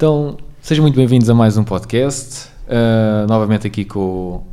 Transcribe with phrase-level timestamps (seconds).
[0.00, 2.48] Então, sejam muito bem-vindos a mais um podcast.
[2.66, 4.44] Uh, novamente aqui com uh,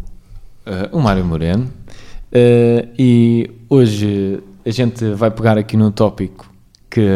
[0.92, 1.64] o Mário Moreno.
[1.64, 6.52] Uh, e hoje a gente vai pegar aqui num tópico
[6.90, 7.08] que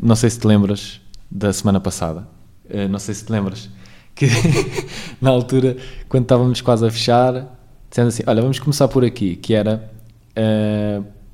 [0.00, 2.28] não sei se te lembras da semana passada.
[2.88, 3.68] não sei se te lembras
[4.14, 4.26] que
[5.20, 5.76] na altura,
[6.08, 7.58] quando estávamos quase a fechar,
[7.90, 9.90] dizendo assim: Olha, vamos começar por aqui, que era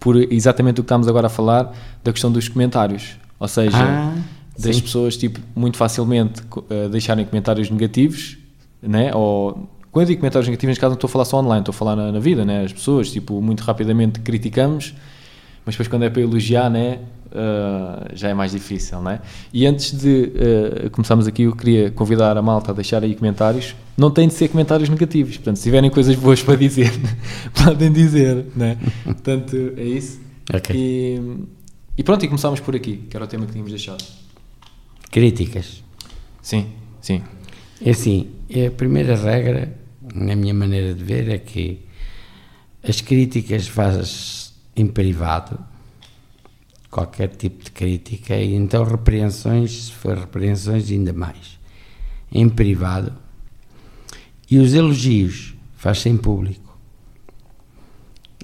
[0.00, 3.18] por exatamente o que estamos agora a falar da questão dos comentários.
[3.38, 3.76] Ou seja.
[3.76, 4.82] Ah das Sim.
[4.82, 8.38] pessoas, tipo, muito facilmente uh, deixarem comentários negativos,
[8.82, 9.14] né?
[9.14, 11.72] Ou quando eu digo comentários negativos, neste caso não estou a falar só online, estou
[11.72, 12.64] a falar na, na, vida, né?
[12.64, 14.94] As pessoas, tipo, muito rapidamente criticamos,
[15.64, 16.98] mas depois quando é para elogiar, né?
[17.26, 19.20] Uh, já é mais difícil, né?
[19.54, 20.32] E antes de
[20.86, 23.74] uh, começarmos aqui, eu queria convidar a malta a deixar aí comentários.
[23.96, 26.92] Não tem de ser comentários negativos, portanto, se tiverem coisas boas para dizer,
[27.64, 28.76] podem dizer, né?
[29.04, 30.20] Portanto, é isso.
[30.54, 30.76] Okay.
[30.76, 31.46] E,
[31.96, 34.04] e pronto, e começámos por aqui, que era o tema que tínhamos deixado.
[35.12, 35.84] Críticas.
[36.40, 37.22] Sim, sim.
[37.84, 38.30] É assim,
[38.66, 39.78] a primeira regra,
[40.14, 41.80] na minha maneira de ver, é que
[42.82, 45.58] as críticas fazes em privado,
[46.90, 51.58] qualquer tipo de crítica, e então repreensões, se for repreensões, ainda mais,
[52.32, 53.12] em privado.
[54.50, 56.74] E os elogios faz em público.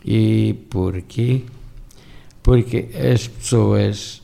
[0.05, 1.44] E porquê?
[2.42, 4.17] Porque as pessoas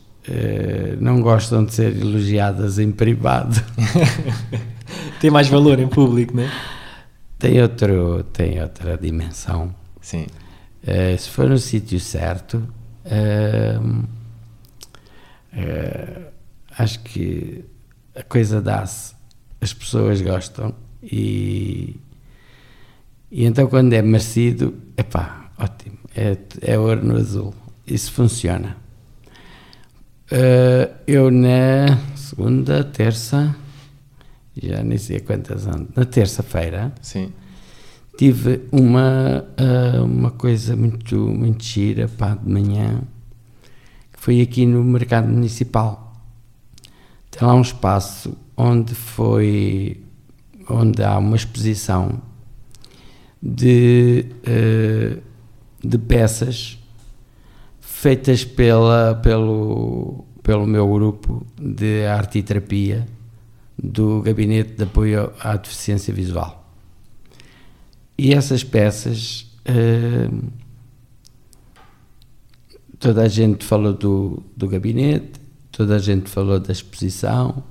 [1.01, 3.61] não gostam de ser elogiadas em privado.
[5.21, 6.51] tem mais valor em público, não é?
[7.39, 9.75] Tem, outro, tem outra dimensão.
[10.01, 10.27] Sim.
[10.83, 12.67] Uh, se for no sítio certo,
[13.07, 14.05] uh,
[16.77, 17.65] acho que
[18.15, 19.15] a coisa dá-se,
[19.61, 21.97] as pessoas gostam e,
[23.31, 27.55] e então quando é merecido, epá, ótimo, é, é ouro no azul,
[27.87, 28.77] isso funciona.
[30.35, 33.55] Uh, eu na segunda, terça,
[34.61, 37.33] já nem sei quantas anos, na terça-feira, Sim.
[38.19, 43.03] tive uma, uh, uma coisa muito, muito gira, pá, de manhã,
[44.13, 46.21] que foi aqui no mercado municipal.
[47.31, 50.03] Tem lá um espaço onde foi,
[50.69, 52.21] onde há uma exposição
[53.41, 55.23] de, uh,
[55.81, 56.84] de peças
[58.05, 63.09] feitas pela, pelo, pelo meu grupo de arte e terapia
[63.83, 66.71] do Gabinete de Apoio à Deficiência Visual.
[68.19, 70.29] E essas peças, eh,
[72.99, 75.41] toda a gente falou do, do gabinete,
[75.73, 77.65] toda a gente falou da exposição,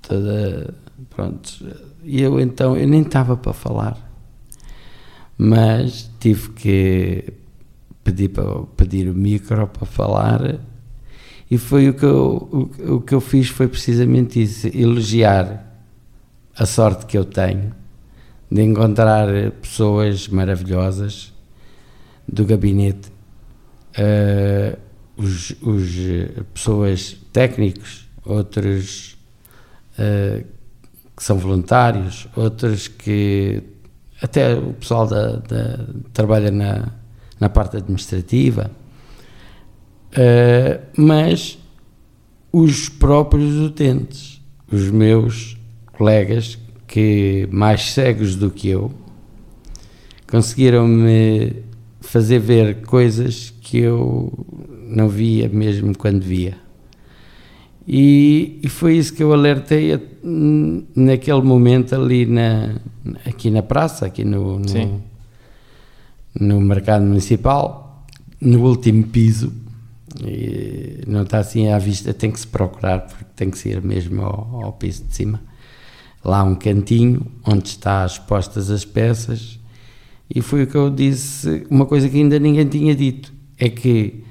[0.00, 0.72] toda,
[1.10, 1.62] pronto,
[2.02, 3.98] e eu então, eu nem estava para falar,
[5.36, 7.43] mas tive que
[8.04, 10.60] pedi para pedir o micro para falar
[11.50, 15.64] e foi o que eu, o, o que eu fiz foi precisamente isso, elogiar
[16.56, 17.74] a sorte que eu tenho
[18.50, 21.32] de encontrar pessoas maravilhosas
[22.26, 23.10] do gabinete,
[23.98, 24.78] uh,
[25.16, 25.90] os, os
[26.52, 29.16] pessoas técnicos, outros
[29.98, 30.44] uh,
[31.16, 33.62] que são voluntários, outros que
[34.22, 36.92] até o pessoal da, da trabalha na
[37.38, 38.70] na parte administrativa,
[40.12, 41.58] uh, mas
[42.52, 44.40] os próprios utentes,
[44.70, 45.56] os meus
[45.92, 48.92] colegas, que mais cegos do que eu,
[50.30, 51.64] conseguiram-me
[52.00, 54.32] fazer ver coisas que eu
[54.86, 56.56] não via mesmo quando via.
[57.86, 60.00] E, e, foi isso que eu alertei
[60.94, 62.76] naquele momento ali na,
[63.26, 65.02] aqui na praça, aqui no, no
[66.38, 68.04] no mercado municipal,
[68.40, 69.52] no último piso,
[70.22, 74.22] e não está assim à vista, tem que se procurar, porque tem que ser mesmo
[74.22, 75.40] ao, ao piso de cima.
[76.24, 79.58] Lá um cantinho onde está expostas as peças,
[80.28, 84.24] e foi o que eu disse, uma coisa que ainda ninguém tinha dito, é que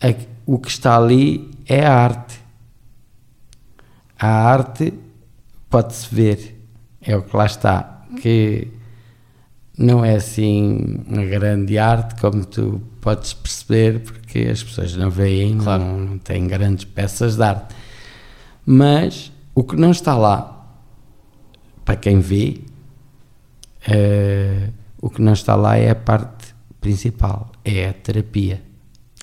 [0.00, 0.14] a,
[0.46, 2.40] o que está ali é a arte.
[4.18, 4.94] A arte
[5.68, 6.62] pode-se ver,
[7.00, 8.68] é o que lá está, que
[9.82, 15.58] não é assim uma grande arte, como tu podes perceber, porque as pessoas não veem,
[15.58, 15.82] claro.
[15.82, 17.74] não, não têm grandes peças de arte.
[18.64, 20.66] Mas o que não está lá,
[21.84, 22.60] para quem vê,
[23.88, 24.68] é,
[25.00, 28.62] o que não está lá é a parte principal, é a terapia.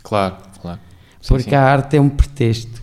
[0.03, 0.79] Claro, claro.
[1.21, 1.55] Sim, porque sim.
[1.55, 2.81] a arte é um pretexto.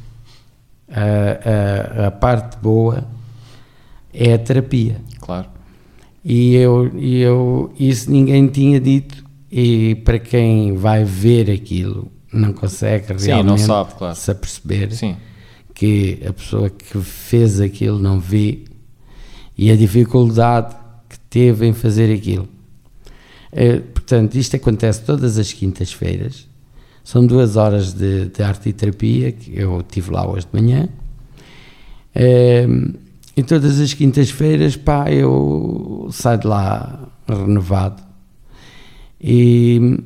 [0.89, 3.05] A, a, a parte boa
[4.15, 5.01] é a terapia.
[5.21, 5.56] Claro.
[6.29, 12.53] E eu, e eu, isso ninguém tinha dito, e para quem vai ver aquilo, não
[12.53, 14.17] consegue realmente Sim, não sabe, claro.
[14.17, 15.17] se aperceber Sim.
[15.73, 18.65] que a pessoa que fez aquilo não vê
[19.57, 20.75] e a dificuldade
[21.09, 22.49] que teve em fazer aquilo.
[23.53, 26.49] É, portanto, isto acontece todas as quintas-feiras.
[27.05, 30.89] São duas horas de, de, arte e terapia que eu tive lá hoje de manhã.
[32.13, 32.67] É,
[33.37, 38.03] e todas as quintas-feiras, pá, eu saio de lá renovado.
[39.21, 39.99] E,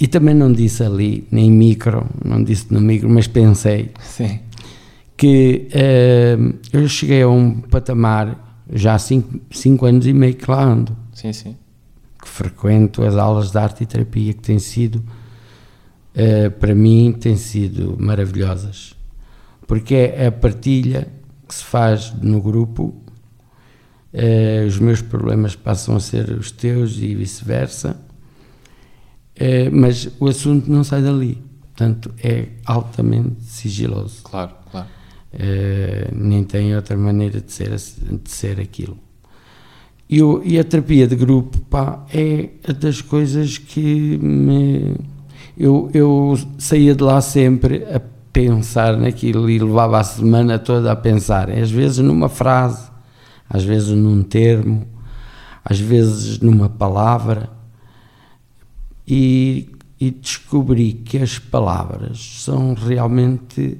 [0.00, 4.40] e também não disse ali, nem micro, não disse no micro, mas pensei Sim.
[5.18, 10.50] que uh, eu cheguei a um patamar já há cinco, cinco anos e meio que
[10.50, 10.96] lá ando.
[11.12, 11.56] Sim, sim.
[12.18, 17.36] Que frequento as aulas de arte e terapia que têm sido, uh, para mim, têm
[17.36, 18.94] sido maravilhosas.
[19.66, 21.15] Porque é a partilha
[21.46, 22.94] que se faz no grupo,
[24.12, 28.06] uh, os meus problemas passam a ser os teus e vice-versa
[29.36, 31.38] é, mas o assunto não sai dali.
[31.60, 34.22] Portanto, é altamente sigiloso.
[34.22, 34.86] Claro, claro.
[35.30, 38.98] É, nem tem outra maneira de ser, de ser aquilo.
[40.08, 44.96] E, eu, e a terapia de grupo pá, é das coisas que me.
[45.58, 48.00] Eu, eu saía de lá sempre a
[48.36, 52.86] pensar naquilo e levava a semana toda a pensar, às vezes numa frase,
[53.48, 54.86] às vezes num termo,
[55.64, 57.48] às vezes numa palavra
[59.08, 63.78] e, e descobri que as palavras são realmente.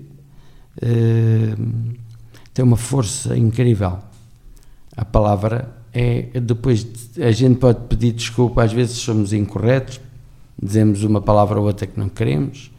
[0.83, 1.95] Uh,
[2.55, 3.99] têm uma força incrível.
[4.97, 6.41] A palavra é.
[6.41, 10.01] Depois, a gente pode pedir desculpa, às vezes somos incorretos,
[10.61, 12.71] dizemos uma palavra ou outra que não queremos,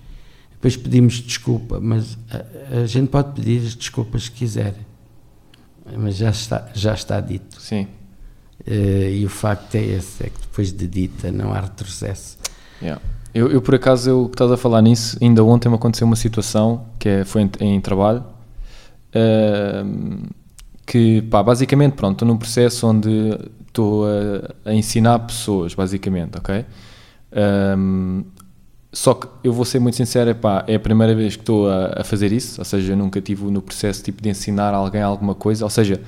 [0.57, 4.75] depois pedimos desculpa, mas a, a gente pode pedir as desculpas que quiser,
[5.95, 7.62] mas já está, já está dito.
[7.62, 7.88] Sim.
[8.68, 12.38] Uh, e o facto é esse, é que depois de dita não há retrocesso.
[12.81, 13.01] Yeah.
[13.33, 16.15] Eu, eu, por acaso, eu que estás a falar nisso, ainda ontem me aconteceu uma
[16.15, 18.24] situação que é, foi em, em trabalho
[19.13, 20.27] uh,
[20.86, 23.38] que, pá, basicamente, pronto, estou num processo onde
[23.68, 26.65] estou a, a, ensinar pessoas, basicamente, ok?
[27.77, 28.24] Um,
[28.91, 32.01] só que eu vou ser muito sincero, epá, é a primeira vez que estou a,
[32.01, 35.35] a, fazer isso, ou seja, eu nunca tive no processo tipo de ensinar alguém alguma
[35.35, 36.01] coisa, ou seja,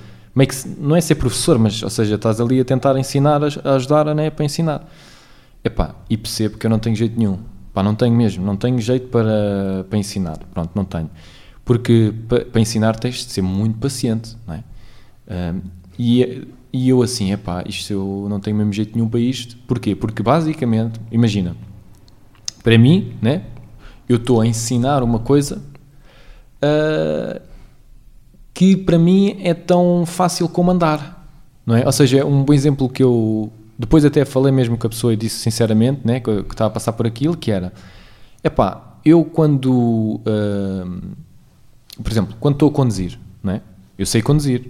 [0.78, 4.30] não é ser professor, mas, ou seja, estás ali a tentar ensinar, a, ajudar, né,
[4.30, 4.90] para ensinar.
[5.64, 7.40] Epá, e percebo que eu não tenho jeito nenhum.
[7.74, 10.38] Pá, não tenho mesmo, não tenho jeito para, para ensinar.
[10.54, 11.10] Pronto, não tenho.
[11.66, 14.64] Porque para, para ensinar tens de ser muito paciente, não é?
[15.54, 15.62] Um,
[15.98, 19.58] e, e eu assim, epá, isto eu não tenho mesmo jeito nenhum para isto.
[19.68, 19.96] Porquê?
[19.96, 21.56] Porque basicamente, imagina,
[22.70, 23.42] para mim, né?
[24.08, 25.60] Eu estou a ensinar uma coisa
[26.62, 27.42] uh,
[28.54, 31.28] que para mim é tão fácil como andar,
[31.66, 31.84] não é?
[31.84, 35.18] Ou seja, um bom exemplo que eu depois até falei mesmo com a pessoa e
[35.18, 37.74] disse sinceramente, né, que, que estava a passar por aquilo, que era,
[38.44, 41.02] epá, eu quando, uh,
[42.04, 43.62] por exemplo, quando estou a conduzir, né,
[43.98, 44.70] eu sei conduzir,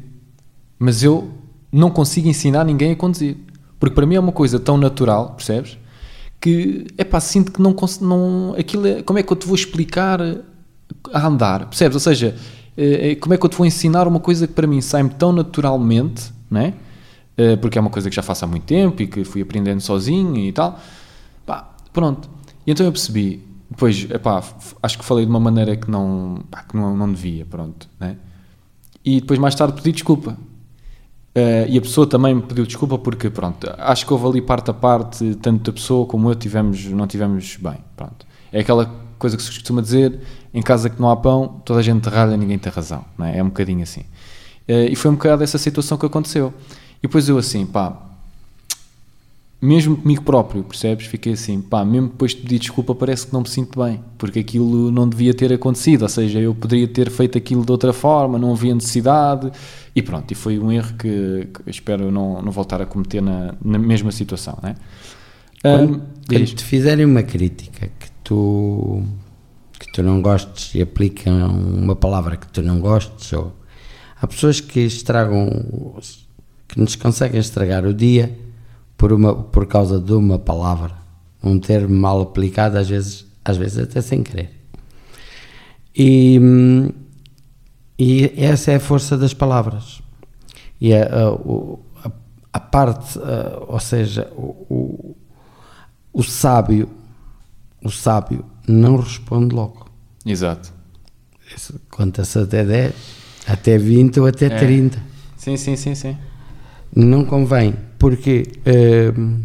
[0.77, 1.29] mas eu
[1.69, 3.35] não consigo ensinar ninguém a conduzir,
[3.77, 5.77] porque para mim é uma coisa tão natural, percebes?
[6.39, 10.21] Que, epá, sinto que não, não aquilo é, como é que eu te vou explicar
[10.21, 11.95] a andar, percebes?
[11.95, 12.35] Ou seja,
[12.77, 15.31] é, como é que eu te vou ensinar uma coisa que para mim sai-me tão
[15.31, 16.73] naturalmente, né?
[17.39, 19.79] Eh, porque é uma coisa que já faço há muito tempo e que fui aprendendo
[19.79, 20.77] sozinho e tal.
[21.45, 22.29] Pá, pronto.
[22.67, 24.43] E então eu percebi, depois, epá,
[24.83, 28.17] acho que falei de uma maneira que não, pá, que não, não devia, pronto, né?
[29.05, 30.37] E depois mais tarde pedi desculpa.
[31.39, 34.71] Uh, e a pessoa também me pediu desculpa porque, pronto, acho que houve ali parte
[34.71, 38.25] a parte, tanto a pessoa como eu tivemos, não tivemos bem, pronto.
[38.51, 40.19] É aquela coisa que se costuma dizer,
[40.53, 43.37] em casa que não há pão, toda a gente ralha, ninguém tem razão, não é?
[43.37, 44.01] É um bocadinho assim.
[44.67, 46.53] Uh, e foi um bocado essa situação que aconteceu.
[46.97, 48.08] E depois eu assim, pá,
[49.61, 51.05] mesmo comigo próprio, percebes?
[51.07, 54.39] Fiquei assim, pá, mesmo depois de pedir desculpa, parece que não me sinto bem, porque
[54.39, 58.39] aquilo não devia ter acontecido, ou seja, eu poderia ter feito aquilo de outra forma,
[58.39, 59.51] não havia necessidade,
[59.93, 63.53] e pronto, e foi um erro que, que espero não, não voltar a cometer na,
[63.63, 64.75] na mesma situação, né?
[65.61, 69.03] Quando, um, quando te fizerem uma crítica que tu,
[69.77, 73.53] que tu não gostes e aplicam uma palavra que tu não gostes, ou
[74.21, 75.49] há pessoas que estragam
[76.65, 78.33] que nos conseguem estragar o dia
[78.99, 80.93] por, uma, por causa de uma palavra,
[81.41, 84.51] um termo mal aplicado, às vezes, às vezes até sem querer.
[85.95, 86.37] E,
[87.97, 90.01] e essa é a força das palavras.
[90.81, 92.11] E a, a,
[92.51, 95.15] a parte, a, ou seja, o, o,
[96.11, 96.89] o sábio,
[97.81, 99.89] o sábio não responde logo.
[100.25, 100.73] Exato.
[101.89, 102.93] Conta-se até 10,
[103.47, 104.57] até 20 ou até é.
[104.57, 105.01] 30.
[105.37, 106.17] Sim, sim, sim, sim.
[106.95, 109.43] Não convém, porque uh,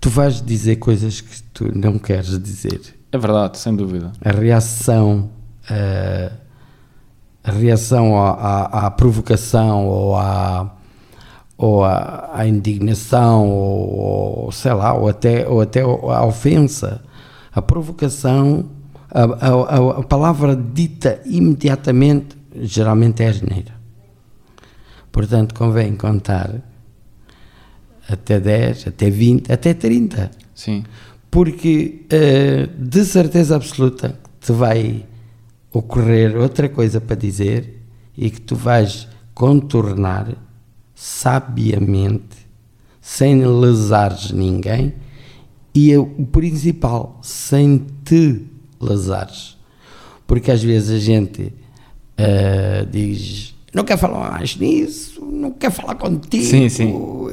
[0.00, 2.80] tu vais dizer coisas que tu não queres dizer.
[3.10, 4.12] É verdade, sem dúvida.
[4.24, 5.30] A reação
[5.70, 6.44] uh,
[7.44, 10.74] a reação à, à, à provocação ou à,
[11.58, 17.02] ou à, à indignação ou, ou, sei lá, ou até, ou até à ofensa.
[17.52, 18.64] A provocação,
[19.10, 23.73] a, a, a palavra dita imediatamente, geralmente é asneira.
[25.14, 26.60] Portanto, convém contar
[28.08, 30.28] até 10, até 20, até 30.
[30.52, 30.82] Sim.
[31.30, 35.06] Porque uh, de certeza absoluta te vai
[35.72, 37.80] ocorrer outra coisa para dizer
[38.18, 40.34] e que tu vais contornar
[40.96, 42.48] sabiamente,
[43.00, 44.94] sem lesares ninguém
[45.72, 48.46] e o principal, sem te
[48.80, 49.56] lesares.
[50.26, 51.52] Porque às vezes a gente
[52.18, 56.44] uh, diz: Não quer falar mais nisso, não quer falar contigo.
[56.44, 56.90] Sim, sim.
[56.92, 57.32] Eu,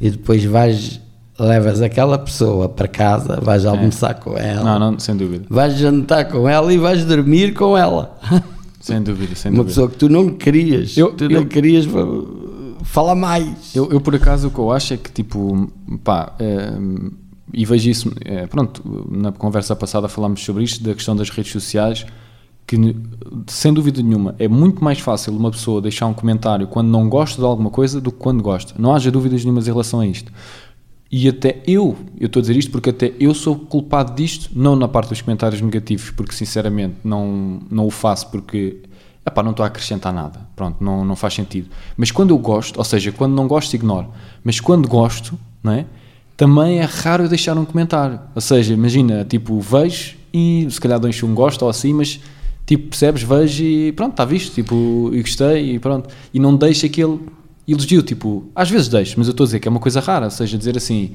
[0.00, 1.00] e depois vais,
[1.38, 4.62] levas aquela pessoa para casa, vais almoçar com ela.
[4.78, 5.44] Não, não, sem dúvida.
[5.48, 8.18] Vais jantar com ela e vais dormir com ela.
[8.80, 9.68] Sem dúvida, sem Uma dúvida.
[9.74, 12.00] pessoa que tu não querias, Eu- tu eu- não querias fa-
[12.82, 13.76] falar mais.
[13.76, 15.70] Eu, eu, por acaso, o que eu acho é que, tipo,
[16.02, 16.72] pá, eh,
[17.52, 21.52] e vejo isso, eh, pronto, na conversa passada falámos sobre isto, da questão das redes
[21.52, 22.06] sociais,
[22.70, 22.96] que,
[23.48, 27.40] sem dúvida nenhuma, é muito mais fácil uma pessoa deixar um comentário quando não gosta
[27.40, 28.74] de alguma coisa do que quando gosta.
[28.78, 30.32] Não haja dúvidas nenhumas em relação a isto.
[31.10, 34.76] E até eu, eu estou a dizer isto porque até eu sou culpado disto, não
[34.76, 38.78] na parte dos comentários negativos, porque sinceramente não, não o faço porque
[39.26, 41.68] epá, não estou a acrescentar nada, pronto, não, não faz sentido.
[41.96, 44.10] Mas quando eu gosto, ou seja, quando não gosto, ignoro.
[44.44, 45.86] Mas quando gosto, não é?
[46.40, 48.18] também é raro eu deixar um comentário.
[48.34, 52.18] Ou seja, imagina, tipo, vejo e se calhar deixo um gosto ou assim, mas
[52.66, 56.08] tipo, percebes, vejo e pronto, está visto, tipo, e gostei e pronto.
[56.32, 57.18] E não deixo aquele
[57.66, 60.26] elogio, tipo, às vezes deixo, mas eu estou a dizer que é uma coisa rara,
[60.26, 61.12] ou seja, dizer assim,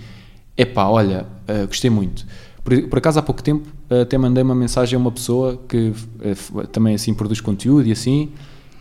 [0.57, 2.25] epá, olha, eh, gostei muito.
[2.63, 5.91] Por, por acaso há pouco tempo eh, até mandei uma mensagem a uma pessoa que
[6.33, 8.29] f- também assim produz conteúdo e assim,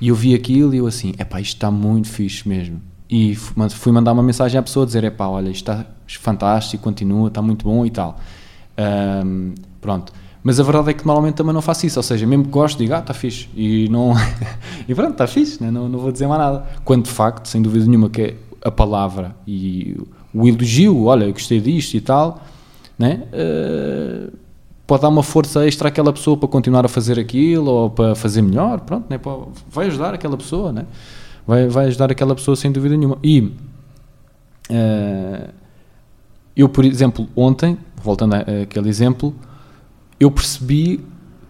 [0.00, 2.80] e eu vi aquilo e eu assim, epá, isto está muito fixe mesmo.
[3.10, 5.86] E fui mandar uma mensagem à pessoa dizer, epá, olha, isto está
[6.20, 8.18] fantástico, continua, está muito bom e tal.
[8.76, 10.12] Ahm, pronto.
[10.44, 12.76] Mas a verdade é que normalmente também não faço isso, ou seja, mesmo que gosto,
[12.76, 13.48] digo, ah, está fixe.
[13.56, 14.12] E, não...
[14.86, 15.70] e pronto, está fixe, né?
[15.70, 16.66] não, não vou dizer mais nada.
[16.84, 19.96] Quando de facto, sem dúvida nenhuma, que é a palavra e
[20.34, 22.42] o elogio, olha, eu gostei disto e tal,
[22.98, 23.22] né?
[23.32, 24.28] Eh,
[24.86, 28.42] pode dar uma força extra àquela pessoa para continuar a fazer aquilo ou para fazer
[28.42, 29.18] melhor, pronto, né?
[29.70, 30.84] Vai ajudar aquela pessoa, né?
[31.46, 33.18] vai, vai ajudar aquela pessoa sem dúvida nenhuma.
[33.22, 33.52] E
[34.70, 35.50] eh,
[36.56, 39.34] eu, por exemplo, ontem, voltando àquele exemplo,
[40.24, 41.04] eu percebi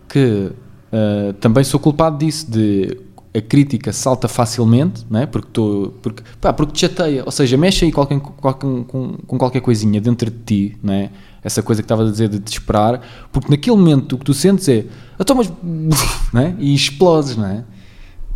[0.09, 0.51] que
[0.93, 2.99] eh, também sou culpado disso, de
[3.37, 5.27] a crítica salta facilmente, não é?
[5.27, 9.39] porque, tô, porque, pá, porque te chateia, ou seja, mexe aí qualquer, qualquer- com, com
[9.39, 11.11] qualquer coisinha dentro de ti, não é?
[11.43, 13.01] essa coisa que estava a dizer de te esperar,
[13.33, 14.87] porque naquele momento o que tu sentes é,
[15.19, 15.53] então, mas,
[16.33, 16.55] não é?
[16.61, 17.65] e explodes, não é?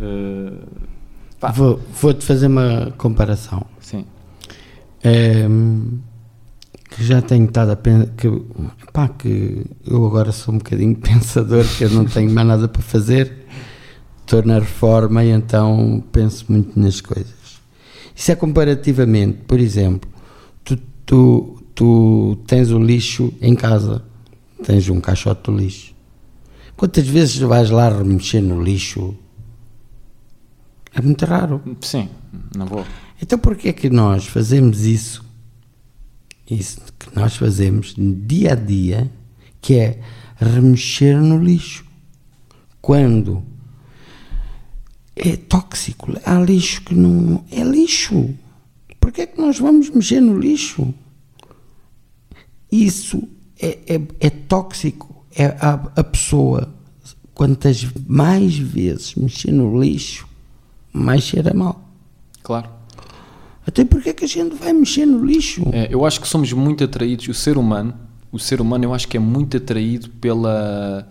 [0.01, 0.53] Eh,
[1.39, 3.65] pá, Vou- Vou-te fazer uma comparação.
[3.79, 4.05] sim,
[5.03, 5.99] Ehm,
[6.89, 8.27] que já tenho estado a pensar que,
[8.91, 12.81] pá, que eu agora sou um bocadinho pensador, que eu não tenho mais nada para
[12.81, 13.31] fazer,
[14.21, 17.59] estou na reforma e então penso muito nas coisas.
[18.15, 20.09] Isso é comparativamente, por exemplo,
[20.63, 24.03] tu, tu, tu tens o lixo em casa,
[24.63, 25.95] tens um caixote do lixo.
[26.75, 29.15] Quantas vezes vais lá remexer no lixo?
[30.93, 31.61] É muito raro.
[31.81, 32.09] sim,
[32.55, 32.85] não vou.
[33.21, 35.28] Então porquê é que nós fazemos isso?
[36.49, 39.11] Isso que nós fazemos dia a dia,
[39.61, 39.99] que é
[40.37, 41.85] remexer no lixo.
[42.81, 43.43] Quando
[45.15, 48.33] é tóxico, há lixo que não é lixo.
[48.99, 50.93] Porquê é que nós vamos mexer no lixo?
[52.71, 53.27] Isso
[53.59, 55.25] é, é, é tóxico.
[55.35, 56.73] É a, a pessoa,
[57.33, 60.27] quantas mais vezes mexer no lixo,
[60.91, 61.87] mais cheira mal.
[62.41, 62.78] Claro.
[63.65, 65.61] Até porque é que a gente vai mexer no lixo?
[65.71, 67.93] É, eu acho que somos muito atraídos, o ser humano,
[68.31, 71.07] o ser humano eu acho que é muito atraído pela...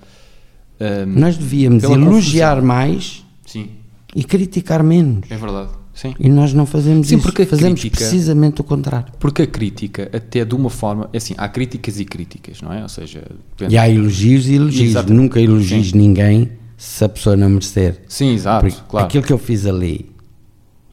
[0.80, 2.66] ahm, Nós devíamos elogiar confusão.
[2.66, 3.68] mais sim,
[4.14, 5.30] e criticar menos.
[5.30, 5.70] é verdade.
[5.94, 6.14] Sim.
[6.20, 7.24] E nós não fazemos Sim, isso.
[7.24, 9.12] porque fazemos crítica- precisamente o contrário.
[9.18, 12.82] Porque a crítica, até de uma forma, é assim, há críticas e críticas, não é?
[12.84, 14.90] Ou seja, depende- E há elogios e elogios.
[14.90, 15.20] Exatamente.
[15.20, 18.00] Nunca elogies ninguém se a pessoa não merecer.
[18.08, 19.06] Sim, exato, Porque claro.
[19.08, 20.08] Aquilo que eu fiz ali,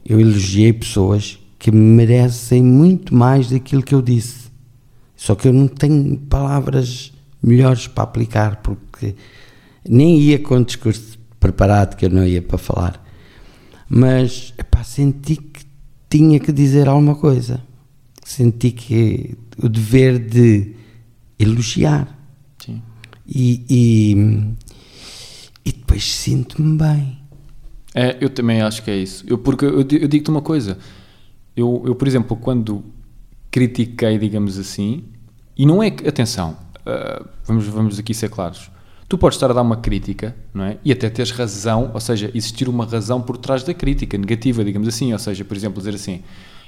[0.04, 4.50] eu elogiei pessoas que merecem muito mais daquilo que eu disse.
[5.16, 9.14] Só que eu não tenho palavras melhores para aplicar, porque
[9.88, 13.02] nem ia com o discurso preparado que eu não ia para falar.
[13.88, 15.64] Mas epá, senti que
[16.10, 17.62] tinha que dizer alguma coisa.
[18.24, 20.74] Senti que o dever de
[21.38, 22.18] elogiar.
[22.58, 22.82] Sim.
[23.26, 24.14] E, e,
[25.64, 27.18] e depois sinto-me bem.
[27.94, 29.24] É, eu também acho que é isso.
[29.26, 30.78] Eu, porque eu, eu digo-te uma coisa.
[31.56, 32.84] Eu, eu, por exemplo, quando
[33.50, 35.04] critiquei, digamos assim,
[35.56, 38.70] e não é que, atenção, ah, vamos, vamos aqui ser claros.
[39.08, 40.78] Tu podes estar a dar uma crítica, não é?
[40.84, 44.88] E até teres razão, ou seja, existir uma razão por trás da crítica, negativa, digamos
[44.88, 45.12] assim.
[45.12, 46.22] Ou seja, por exemplo, dizer assim: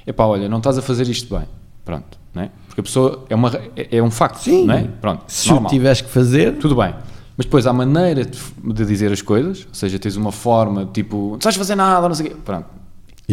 [0.07, 1.45] epá, olha, não estás a fazer isto bem.
[1.83, 2.51] Pronto, não é?
[2.67, 4.65] Porque a pessoa é, uma, é, é um facto, Sim.
[4.65, 4.83] não é?
[5.01, 5.65] Pronto, Se normal.
[5.65, 6.93] o tiveres que fazer, Tudo bem.
[7.35, 8.37] Mas depois há maneira de,
[8.73, 12.15] de dizer as coisas, ou seja, tens uma forma tipo, não sabes fazer nada, não
[12.15, 12.35] sei o quê.
[12.43, 12.67] Pronto.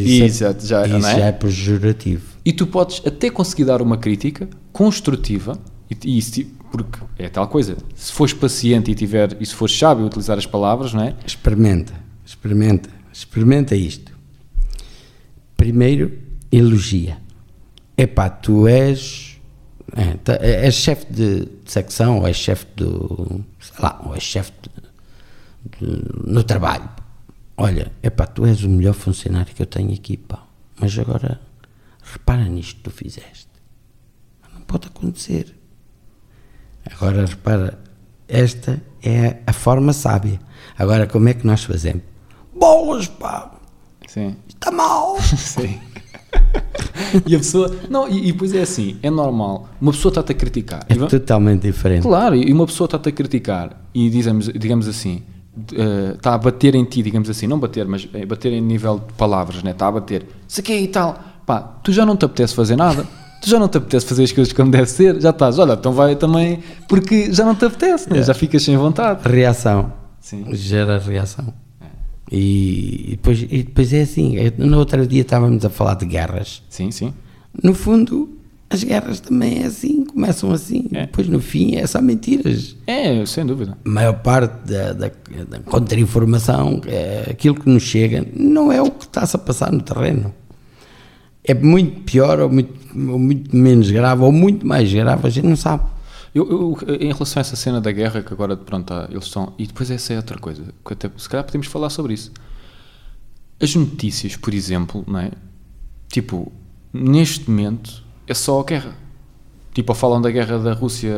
[0.01, 1.19] Isso é- já, isso não é?
[1.19, 2.27] já é pejorativo.
[2.45, 5.59] E tu podes até conseguir dar uma crítica construtiva,
[5.91, 9.77] e, e isso, porque é tal coisa, se fores paciente e, tiver, e se fores
[9.77, 11.15] sábio utilizar as palavras, não é?
[11.27, 14.13] Experimenta, experimenta, experimenta isto.
[15.57, 16.13] Primeiro,
[16.53, 17.19] elogia.
[17.97, 19.39] Epá, tu és,
[19.97, 24.53] é, tá- és chefe de secção, ou és chefe do, sei lá, ou és chefe
[24.63, 26.89] de- de- no trabalho.
[27.57, 30.45] Olha, epá, tu és o melhor funcionário que eu tenho aqui, pá.
[30.79, 31.41] Mas agora,
[32.03, 33.49] repara nisto que tu fizeste.
[34.53, 35.55] Não pode acontecer.
[36.91, 37.79] Agora repara,
[38.29, 40.39] esta é a forma sábia.
[40.79, 42.03] Agora, como é que nós fazemos?
[42.55, 43.53] Bolas, pá!
[44.07, 44.37] Sim.
[44.49, 45.19] Está mal!
[45.25, 45.81] Sim.
[47.27, 47.75] e a pessoa.
[47.89, 49.69] Não, e, e depois é assim, é normal.
[49.81, 50.85] Uma pessoa está-te a criticar.
[50.89, 52.03] É E totalmente diferente.
[52.03, 55.23] Claro, e uma pessoa está-te a criticar e dizemos, digamos assim,
[55.57, 58.61] de- eh, está a bater em ti, digamos assim, não bater, mas é bater em
[58.61, 59.71] nível de palavras, né?
[59.71, 63.07] está a bater, isso aqui e tal, pá, tu já não te apetece fazer nada,
[63.43, 65.93] tu já não te apetece fazer as coisas como deve ser, já estás, olha, então
[65.93, 68.23] vai também, porque já não te apetece, né?
[68.23, 69.21] já ficas sem vontade.
[69.29, 69.93] Reação.
[70.21, 70.45] Sim.
[70.55, 71.55] Gera reação.
[72.31, 76.07] E, e depois, e depois é assim, é- no outro dia estávamos a falar de
[76.07, 76.63] guerras.
[76.69, 77.15] Sim, sim.
[77.63, 78.36] No fundo,
[78.77, 80.89] as guerras também é assim, começam assim.
[80.93, 81.07] É.
[81.07, 82.77] Depois no fim é só mentiras.
[82.87, 83.77] É, sem dúvida.
[83.85, 85.11] A maior parte da, da,
[85.49, 89.81] da contra-informação, é aquilo que nos chega, não é o que está-se a passar no
[89.81, 90.35] terreno.
[91.43, 95.47] É muito pior ou muito, ou muito menos grave ou muito mais grave, a gente
[95.47, 95.85] não sabe.
[96.35, 99.55] Eu, eu, em relação a essa cena da guerra, que agora pronto, tá, eles estão.
[99.59, 102.31] E depois essa é outra coisa, que até, se calhar podemos falar sobre isso.
[103.59, 105.31] As notícias, por exemplo, não é?
[106.11, 106.53] Tipo,
[106.93, 108.93] neste momento é só a guerra.
[109.75, 111.15] Tipo, falam da guerra da Rússia.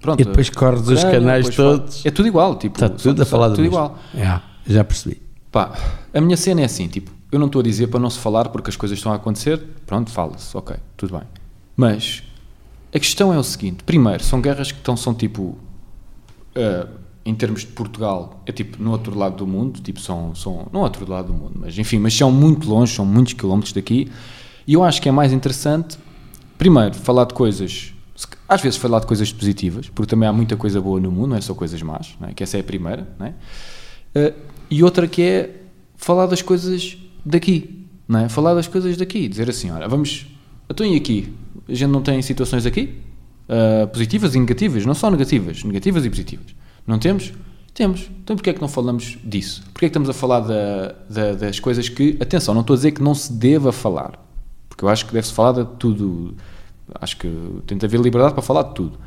[0.00, 2.06] Pronto, E depois corres os canais depois fala- todos.
[2.06, 2.76] É tudo igual, tipo.
[2.76, 3.76] Está tudo só- a falar do Tudo mesmo.
[3.76, 3.98] igual.
[4.14, 4.40] É,
[4.72, 5.20] já percebi.
[5.52, 5.72] Pá,
[6.14, 8.48] a minha cena é assim, tipo, eu não estou a dizer para não se falar
[8.48, 11.26] porque as coisas estão a acontecer, pronto, fala-se, ok, tudo bem.
[11.76, 12.22] Mas
[12.94, 15.58] a questão é o seguinte: primeiro, são guerras que estão, são tipo,
[16.56, 16.86] ah,
[17.24, 20.80] em termos de Portugal, é tipo no outro lado do mundo, tipo, são, são, não
[20.80, 24.10] outro lado do mundo, mas enfim, mas são muito longe, são muitos quilómetros daqui,
[24.66, 25.98] e eu acho que é mais interessante,
[26.60, 27.94] primeiro, falar de coisas.
[28.46, 31.36] Às vezes falar de coisas positivas, porque também há muita coisa boa no mundo, não
[31.36, 32.34] é só coisas más, é?
[32.34, 33.28] que essa é a primeira, é?
[34.28, 34.34] Uh,
[34.70, 35.56] e outra que é
[35.96, 38.28] falar das coisas daqui, é?
[38.28, 40.26] Falar das coisas daqui, dizer assim, olha, vamos,
[40.68, 41.32] então e aqui?
[41.66, 42.94] A gente não tem situações aqui?
[43.48, 46.46] Uh, positivas e negativas, não só negativas, negativas e positivas.
[46.86, 47.32] Não temos?
[47.72, 48.10] Temos.
[48.22, 49.62] Então porquê é que não falamos disso?
[49.72, 52.76] Porquê é que estamos a falar da- da- das coisas que, atenção, não estou a
[52.76, 54.12] dizer que não se deva falar,
[54.68, 56.34] porque eu acho que deve-se falar de tudo,
[57.00, 57.28] acho que
[57.66, 58.98] tem de haver liberdade para falar de tudo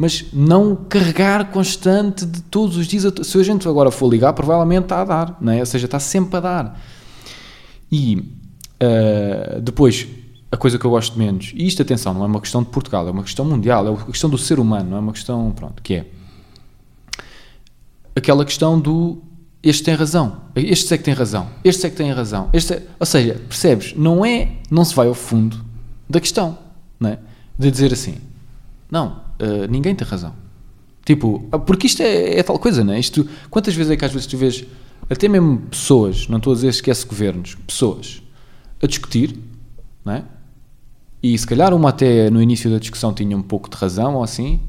[0.00, 3.02] mas não carregar constante de todos os dias.
[3.24, 5.58] Se a gente agora for ligar, provavelmente está a dar, não é?
[5.58, 6.80] ou seja, está sempre a dar.
[7.90, 8.22] E
[8.80, 10.06] ah, depois,
[10.50, 13.06] a coisa que eu gosto menos, e isto, atenção, não é uma questão de Portugal,
[13.06, 15.82] é uma questão mundial, é uma questão do ser humano, não é uma questão, pronto,
[15.82, 16.06] que é
[18.14, 19.22] aquela questão do
[19.60, 22.86] este tem razão, este é que tem razão, este é que tem razão, este é...
[22.98, 25.64] ou seja, percebes, não é, não se vai ao fundo
[26.08, 26.56] da questão,
[27.06, 27.18] é?
[27.58, 28.16] De dizer assim,
[28.90, 30.34] não, eh, ninguém tem razão.
[31.04, 33.00] Tipo, ah, porque isto é, é tal coisa, não é?
[33.00, 34.64] Isto, quantas vezes é que às vezes tu vês,
[35.08, 38.22] até mesmo pessoas, não estou a dizer esquece governos, pessoas,
[38.82, 39.38] a discutir,
[40.04, 40.24] não é?
[41.22, 44.22] E se calhar uma até no início da discussão tinha um pouco de razão ou
[44.22, 44.60] assim,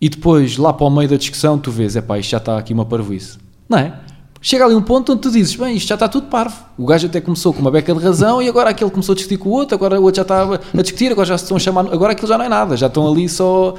[0.00, 2.58] e depois lá para o meio da discussão tu vês, é pá, isto já está
[2.58, 3.98] aqui uma parvoíce, não é?
[4.40, 6.56] Chega ali um ponto onde tu dizes, bem, isto já está tudo parvo.
[6.76, 9.38] O gajo até começou com uma beca de razão e agora aquele começou a discutir
[9.38, 11.92] com o outro, agora o outro já está a discutir, agora já estão a chamar,
[11.92, 13.74] agora aquilo já não é nada, já estão ali só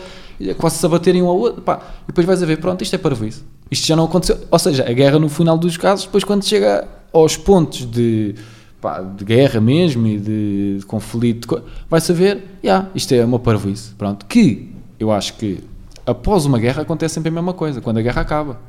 [0.57, 1.79] quase se a baterem um ao outro, pá.
[2.03, 3.43] E depois vais a ver, pronto, isto é parvoíce.
[3.71, 4.37] Isto já não aconteceu.
[4.49, 8.35] Ou seja, a guerra no final dos casos, depois quando chega aos pontos de,
[8.81, 13.39] pá, de guerra mesmo e de, de conflito, vai-se a ver, yeah, isto é uma
[13.39, 13.93] parvoíce.
[13.97, 15.63] Pronto, que eu acho que
[16.05, 18.59] após uma guerra acontece sempre a mesma coisa, quando a guerra acaba.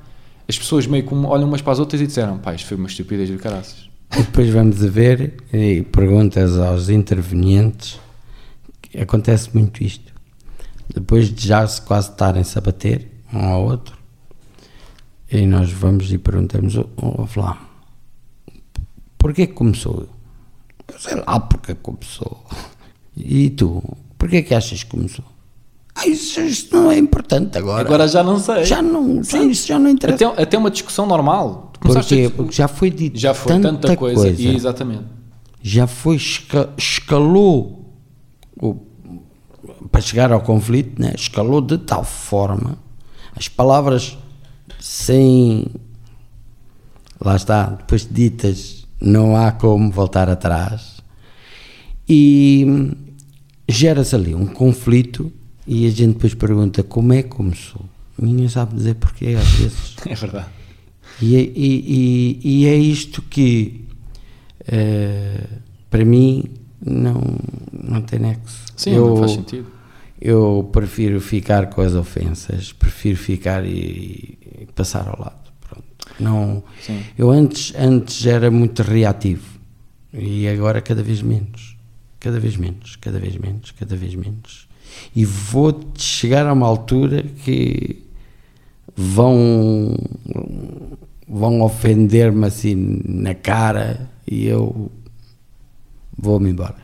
[0.49, 2.89] As pessoas meio que olham umas para as outras e disseram, pá, isto foi uma
[2.89, 3.89] estupidez de caraças.
[4.13, 8.01] E depois vamos a ver e perguntas aos intervenientes.
[8.99, 10.13] Acontece muito isto.
[10.95, 13.97] Depois de já se quase estarem-se a bater um ao outro,
[15.31, 17.61] E nós vamos e perguntamos ao Flávio,
[19.19, 20.09] porquê que começou?
[20.91, 22.43] Eu sei lá porque começou.
[23.15, 23.83] E tu,
[24.17, 25.25] porquê que achas que começou?
[26.01, 27.81] Ah, isso, isso, não é importante agora.
[27.81, 28.65] Agora já não sei.
[28.65, 30.29] Já não, já, isso já não interessa.
[30.29, 31.73] Até, até uma discussão normal.
[31.81, 34.23] Porque, porque já foi dito Já foi tanta, tanta coisa.
[34.23, 34.43] coisa.
[34.43, 35.05] Exatamente.
[35.61, 37.97] Já foi, esca, escalou
[38.61, 38.77] o,
[39.91, 41.13] para chegar ao conflito, né?
[41.17, 42.79] escalou de tal forma,
[43.37, 44.17] as palavras
[44.81, 45.67] sem,
[47.21, 50.99] lá está, depois ditas, não há como voltar atrás,
[52.09, 52.95] e
[53.69, 55.33] gera-se ali um conflito
[55.69, 57.83] e a gente depois pergunta como é que começou.
[58.19, 59.97] Ninguém sabe dizer porquê, às vezes.
[60.07, 60.49] É verdade.
[61.21, 63.85] E, e, e, e é isto que,
[64.63, 65.47] uh,
[65.91, 66.45] para mim,
[66.81, 67.21] não,
[67.71, 68.65] não tem nexo.
[68.75, 69.67] Sim, eu, não faz sentido.
[70.19, 75.53] Eu prefiro ficar com as ofensas, prefiro ficar e, e passar ao lado.
[75.69, 75.87] Pronto.
[76.19, 77.03] Não, Sim.
[77.17, 79.59] eu antes, antes era muito reativo
[80.15, 81.77] e agora cada vez menos.
[82.19, 84.68] Cada vez menos, cada vez menos, cada vez menos
[85.15, 88.03] e vou chegar a uma altura que
[88.97, 89.95] vão
[91.29, 94.91] vão ofender-me assim na cara e eu
[96.17, 96.77] vou-me embora.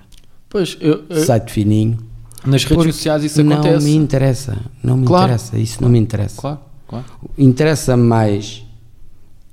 [0.48, 1.98] Pois, eu, eu, Sai de fininho.
[2.46, 3.74] Nas redes sociais isso não acontece.
[3.76, 5.24] Não me interessa, não me Claro.
[5.24, 6.40] interessa, isso não me interessa.
[6.40, 7.04] Claro, claro.
[7.38, 8.62] Interessa mais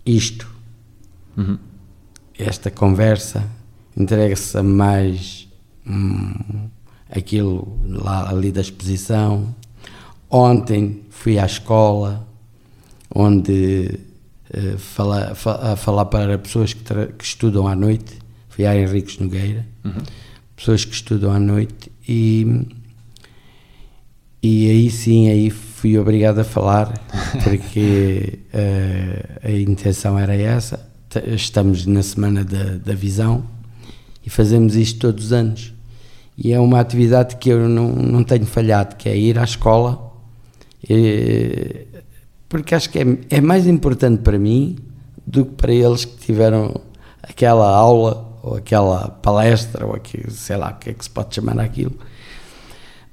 [0.06, 0.48] isto,
[1.38, 1.58] Uhum.
[2.38, 3.48] esta conversa,
[3.96, 5.48] interessa mais
[5.88, 6.34] hum,
[7.12, 9.54] aquilo lá ali da exposição.
[10.30, 12.26] Ontem fui à escola
[13.14, 14.00] onde
[14.54, 16.82] eh, fala, fa- a falar para pessoas que,
[17.18, 18.18] que estudam à noite,
[18.50, 19.66] fui à Henriques Nogueira,
[20.56, 21.92] pessoas que estudam à noite.
[22.08, 22.66] E
[24.44, 26.92] e aí sim aí fui obrigado a falar
[27.44, 30.90] porque eh, a intenção era essa.
[31.28, 33.44] Estamos na semana da, da visão
[34.26, 35.71] e fazemos isto todos os anos
[36.44, 40.12] e é uma atividade que eu não, não tenho falhado que é ir à escola.
[40.90, 41.86] Eh,
[42.50, 44.78] porque acho que é, é mais importante para mim
[45.26, 46.82] do que para eles que tiveram
[47.22, 51.36] aquela aula ou aquela palestra ou aquilo, sei lá o que é que se pode
[51.36, 51.96] chamar aquilo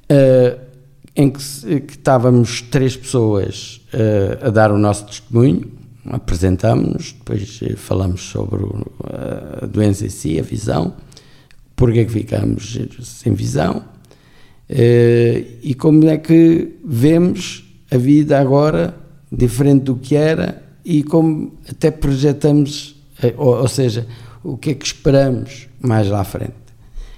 [0.08, 0.58] eh,
[1.14, 5.70] em que, que estávamos três pessoas eh, a dar o nosso testemunho,
[6.06, 8.64] apresentámos-nos, depois eh, falamos sobre
[9.62, 10.94] a doença em si, a visão,
[11.78, 13.84] porque é que ficamos sem visão
[14.68, 18.94] eh, e como é que vemos a vida agora
[19.30, 24.06] diferente do que era e como até projetamos, eh, ou, ou seja,
[24.42, 26.52] o que é que esperamos mais lá à frente.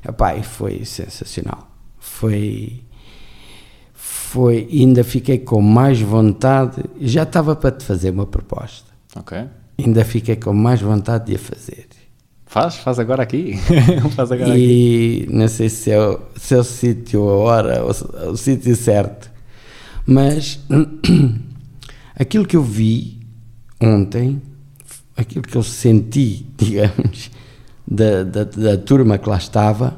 [0.06, 1.70] Epá, e foi sensacional.
[1.98, 2.82] Foi
[3.94, 9.36] foi, ainda fiquei com mais vontade, já estava para te fazer uma proposta, Ok.
[9.76, 11.88] ainda fiquei com mais vontade de a fazer.
[12.50, 13.54] Faz, faz agora aqui.
[14.16, 15.26] faz agora aqui.
[15.28, 18.74] E não sei se é, o- se é o sítio, a hora, o, o sítio
[18.74, 19.30] certo,
[20.04, 20.58] mas
[22.18, 23.20] aquilo que eu vi
[23.80, 24.42] ontem,
[25.16, 27.30] aquilo que eu senti, digamos,
[27.86, 29.96] da, da, da turma que lá estava,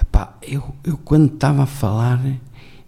[0.00, 2.22] epá, eu, eu quando estava a falar,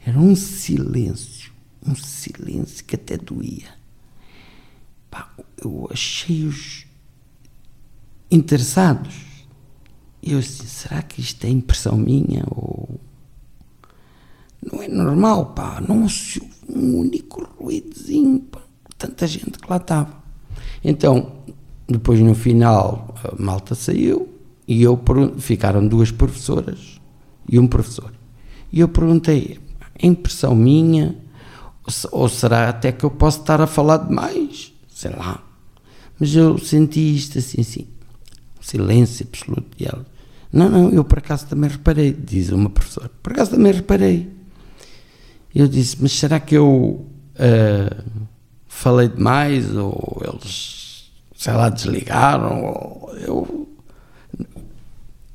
[0.06, 1.52] era um silêncio,
[1.86, 3.68] um silêncio que até doía.
[5.10, 5.28] Pá,
[5.62, 6.86] eu achei-os
[8.32, 9.14] interessados.
[10.22, 13.00] Eu assim, será que isto é impressão minha ou
[14.62, 18.60] não é normal, pá, não se um único ruídozinho, pá,
[18.96, 20.22] tanta gente que lá estava.
[20.82, 21.32] Então,
[21.88, 24.28] depois no final a malta saiu
[24.66, 24.98] e eu
[25.38, 27.00] ficaram duas professoras
[27.48, 28.12] e um professor.
[28.72, 29.58] E eu perguntei,
[29.98, 31.16] é impressão minha
[32.12, 34.72] ou será até que eu posso estar a falar demais?
[34.88, 35.42] Sei lá.
[36.18, 37.86] Mas eu senti isto assim, assim,
[38.62, 39.76] silêncio absoluto.
[39.78, 40.06] E ela,
[40.52, 44.30] não, não, eu por acaso também reparei, diz uma professora, por acaso também reparei.
[45.54, 47.06] Eu disse, mas será que eu
[47.38, 48.04] ah,
[48.66, 52.64] falei demais ou eles, sei lá, desligaram?
[52.64, 53.68] Ou eu,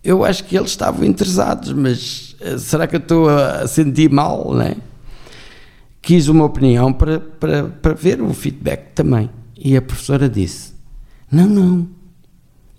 [0.04, 4.54] eu acho que eles estavam interessados, mas ah, será que eu estou a sentir mal,
[4.54, 4.76] né?
[6.02, 9.30] Quis uma opinião para, para, para ver o feedback também.
[9.58, 10.74] E a professora disse,
[11.30, 11.90] não, não,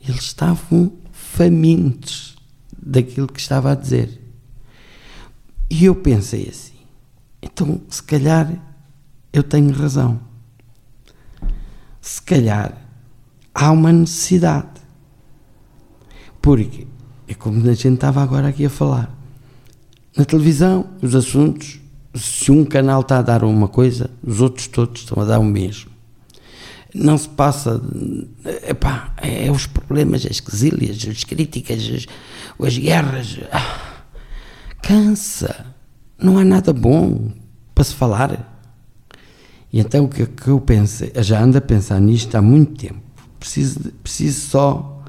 [0.06, 2.36] eles estavam famintos
[2.76, 4.20] daquilo que estava a dizer.
[5.70, 6.78] E eu pensei assim,
[7.42, 8.52] então se calhar
[9.32, 10.20] eu tenho razão.
[12.00, 12.88] Se calhar
[13.54, 14.80] há uma necessidade.
[16.40, 16.86] Porque
[17.26, 19.14] é como a gente estava agora aqui a falar.
[20.16, 21.80] Na televisão, os assuntos,
[22.14, 25.44] se um canal está a dar uma coisa, os outros todos estão a dar o
[25.44, 25.90] mesmo.
[26.94, 27.80] Não se passa.
[28.66, 33.38] Epá, é os problemas, as quesílias, as críticas, as, as guerras.
[33.52, 34.02] Ah,
[34.82, 35.66] cansa.
[36.20, 37.30] Não há nada bom
[37.74, 38.54] para se falar.
[39.72, 42.86] E então o que, que eu pensei, eu já ando a pensar nisto há muito
[42.86, 43.00] tempo.
[43.38, 45.04] Preciso, preciso só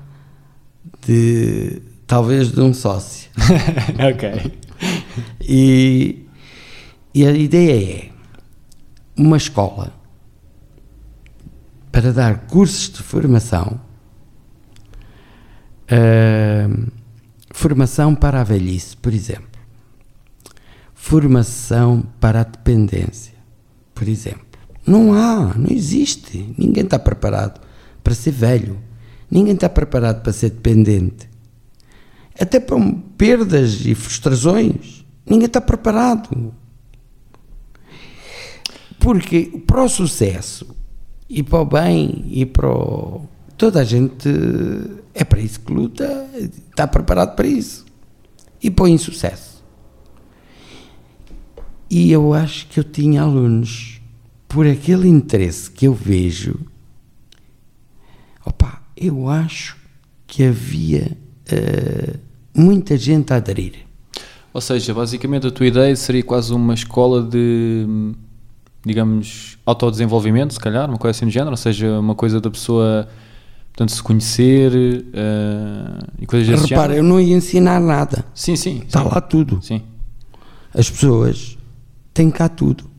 [1.06, 3.30] de talvez de um sócio.
[3.98, 4.54] ok.
[5.42, 6.26] E,
[7.14, 8.10] e a ideia é
[9.18, 9.99] uma escola
[11.92, 13.80] para dar cursos de formação,
[15.92, 16.92] uh,
[17.52, 19.60] formação para a velhice, por exemplo,
[20.94, 23.34] formação para a dependência,
[23.94, 24.48] por exemplo.
[24.86, 26.54] Não há, não existe.
[26.58, 27.62] Ninguém está preparado
[28.04, 28.80] para ser velho.
[29.30, 31.30] Ninguém está preparado para ser dependente.
[32.40, 32.78] Até para
[33.16, 35.06] perdas e frustrações.
[35.26, 36.54] Ninguém está preparado.
[39.00, 40.76] Porque para o sucesso
[41.30, 43.28] e para o bem e para o...
[43.56, 44.30] toda a gente
[45.14, 46.30] é para isso que luta,
[46.70, 47.86] está preparado para isso.
[48.62, 49.64] E para o insucesso.
[51.90, 54.02] E eu acho que eu tinha alunos
[54.48, 56.60] por aquele interesse que eu vejo.
[58.46, 59.78] Opa, eu acho
[60.26, 61.18] que havia
[61.52, 62.20] uh,
[62.54, 63.86] muita gente a aderir.
[64.54, 67.86] Ou seja, basicamente a tua ideia seria quase uma escola de
[68.86, 73.08] digamos, autodesenvolvimento, se calhar, uma coisa assim do género, ou seja, uma coisa da pessoa,
[73.72, 77.06] portanto, se conhecer uh, e coisas desse Repara, género.
[77.06, 78.26] eu não ia ensinar nada.
[78.34, 78.82] Sim, sim.
[78.86, 79.10] Está sim.
[79.10, 79.62] lá tudo.
[79.62, 79.82] Sim.
[80.74, 81.58] As pessoas
[82.14, 82.90] têm cá tudo.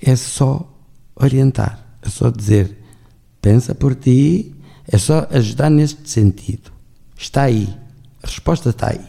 [0.00, 0.68] É só
[1.14, 2.76] orientar, é só dizer,
[3.40, 4.54] pensa por ti,
[4.86, 6.72] é só ajudar neste sentido.
[7.16, 7.68] Está aí.
[8.22, 9.00] A resposta está aí.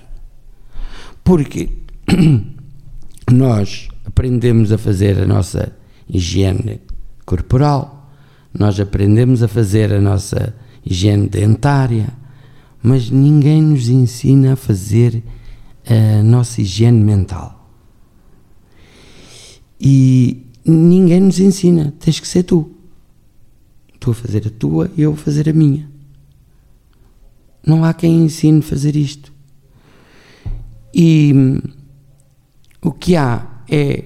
[1.23, 1.69] Porque
[3.31, 5.75] nós aprendemos a fazer a nossa
[6.07, 6.81] higiene
[7.25, 8.11] corporal,
[8.53, 12.09] nós aprendemos a fazer a nossa higiene dentária,
[12.81, 15.23] mas ninguém nos ensina a fazer
[15.85, 17.69] a nossa higiene mental.
[19.79, 22.71] E ninguém nos ensina, tens que ser tu.
[23.99, 25.89] Tu a fazer a tua e eu a fazer a minha.
[27.65, 29.31] Não há quem ensine a fazer isto.
[30.93, 31.33] E
[32.81, 34.05] o que há é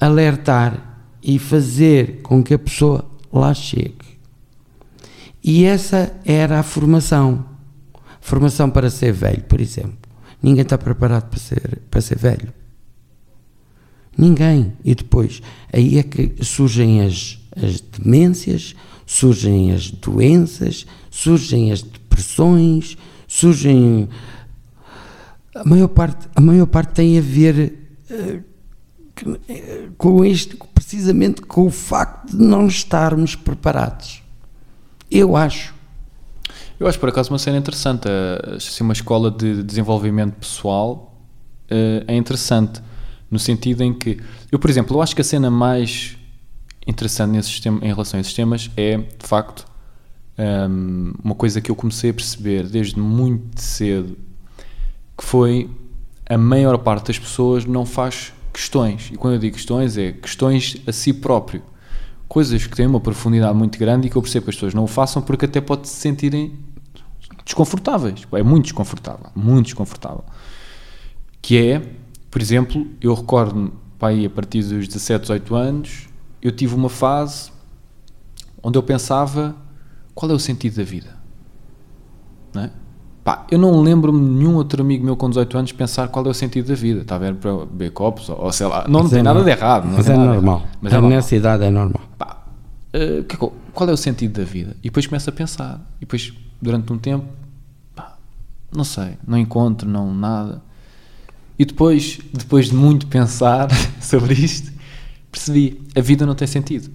[0.00, 4.16] alertar e fazer com que a pessoa lá chegue.
[5.42, 7.44] E essa era a formação.
[8.20, 9.98] Formação para ser velho, por exemplo.
[10.42, 12.52] Ninguém está preparado para ser, para ser velho.
[14.16, 14.72] Ninguém.
[14.84, 22.96] E depois, aí é que surgem as, as demências, surgem as doenças, surgem as depressões,
[23.28, 24.08] surgem.
[25.54, 27.78] A maior parte, a maior parte tem a ver.
[28.10, 28.55] Uh,
[29.96, 34.22] com este, precisamente com o facto de não estarmos preparados.
[35.10, 35.74] Eu acho.
[36.78, 38.06] Eu acho por acaso uma cena interessante.
[38.08, 41.14] Eh, assim, uma escola de desenvolvimento pessoal
[41.70, 42.82] eh, é interessante
[43.30, 44.20] no sentido em que
[44.52, 46.16] eu, por exemplo, eu acho que a cena mais
[46.86, 49.66] interessante nesse sistema, em relação a esses temas é de facto
[50.38, 54.16] ehm, uma coisa que eu comecei a perceber desde muito cedo
[55.18, 55.68] que foi
[56.28, 59.10] a maior parte das pessoas não faz questões.
[59.12, 61.62] E quando eu digo questões, é questões a si próprio.
[62.26, 64.84] Coisas que têm uma profundidade muito grande e que eu percebo que as pessoas não
[64.84, 66.58] o façam porque até pode se sentirem
[67.44, 68.26] desconfortáveis.
[68.32, 69.26] É muito desconfortável.
[69.34, 70.24] Muito desconfortável.
[71.42, 71.82] Que é,
[72.30, 76.08] por exemplo, eu recordo-me, pai, a partir dos 17, 18 anos,
[76.40, 77.52] eu tive uma fase
[78.62, 79.54] onde eu pensava
[80.14, 81.14] qual é o sentido da vida.
[82.54, 82.70] Não é?
[83.26, 86.32] Pá, eu não lembro-me nenhum outro amigo meu com 18 anos pensar qual é o
[86.32, 87.00] sentido da vida.
[87.00, 88.86] Está a ver para beber copos ou, ou sei lá.
[88.86, 89.88] Não, não tem é nada de errado.
[89.88, 90.62] Mas é normal.
[90.80, 92.02] Mas é Nessa idade é normal.
[92.16, 92.44] Pá,
[92.94, 94.76] uh, qual é o sentido da vida?
[94.78, 95.80] E depois começa a pensar.
[95.96, 97.26] E depois, durante um tempo,
[97.96, 98.16] pá,
[98.72, 100.62] não sei, não encontro, não nada.
[101.58, 103.66] E depois, depois de muito pensar
[104.00, 104.70] sobre isto,
[105.32, 106.92] percebi: a vida não tem sentido.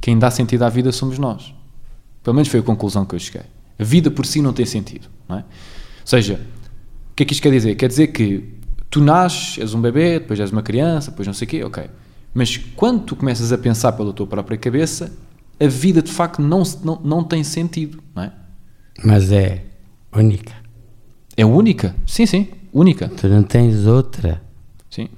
[0.00, 1.54] Quem dá sentido à vida somos nós.
[2.24, 3.57] Pelo menos foi a conclusão que eu cheguei.
[3.78, 5.08] A vida por si não tem sentido.
[5.28, 5.40] Não é?
[5.40, 6.40] Ou seja,
[7.12, 7.74] o que é que isto quer dizer?
[7.76, 8.58] Quer dizer que
[8.90, 11.84] tu nasces, és um bebê, depois és uma criança, depois não sei o quê, ok.
[12.34, 15.12] Mas quando tu começas a pensar pela tua própria cabeça,
[15.60, 18.32] a vida de facto não, não, não tem sentido, não é?
[19.04, 19.64] Mas é
[20.12, 20.54] única.
[21.36, 21.94] É única?
[22.06, 23.08] Sim, sim, única.
[23.08, 24.42] Tu não tens outra.
[24.90, 25.08] Sim.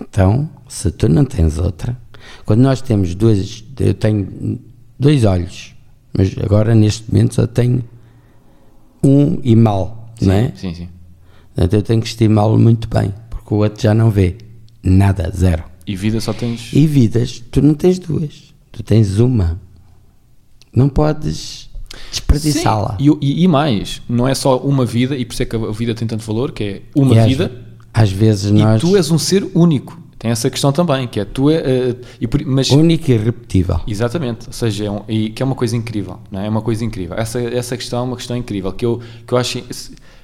[0.00, 1.96] Então, se tu não tens outra,
[2.44, 4.58] quando nós temos dois, eu tenho
[4.98, 5.74] dois olhos,
[6.16, 7.84] mas agora neste momento só tenho
[9.02, 10.52] um e mal, sim, não é?
[10.56, 10.88] Sim, sim.
[11.54, 14.36] Portanto, eu tenho que estimá-lo muito bem, porque o outro já não vê
[14.82, 15.64] nada, zero.
[15.86, 16.70] E vida só tens.
[16.72, 19.60] E vidas, tu não tens duas, Tu tens uma.
[20.74, 21.68] Não podes
[22.10, 22.96] desperdiçá-la.
[22.98, 25.70] Sim, e, e, mais, não é só uma vida, e por isso é que a
[25.72, 27.50] vida tem tanto valor, que é uma E às- vida,
[27.92, 28.80] Às, vezes e nós.
[28.80, 30.00] tu és um ser único.
[30.20, 33.80] Tem essa questão também, que é tu é, eh, e por- mas Única e irrepetível.
[33.88, 36.46] Exatamente, ou seja, é um- e que é uma coisa incrível, não é?
[36.46, 37.16] É uma coisa incrível.
[37.16, 39.62] Essa, essa questão é uma questão incrível, que eu, que eu acho,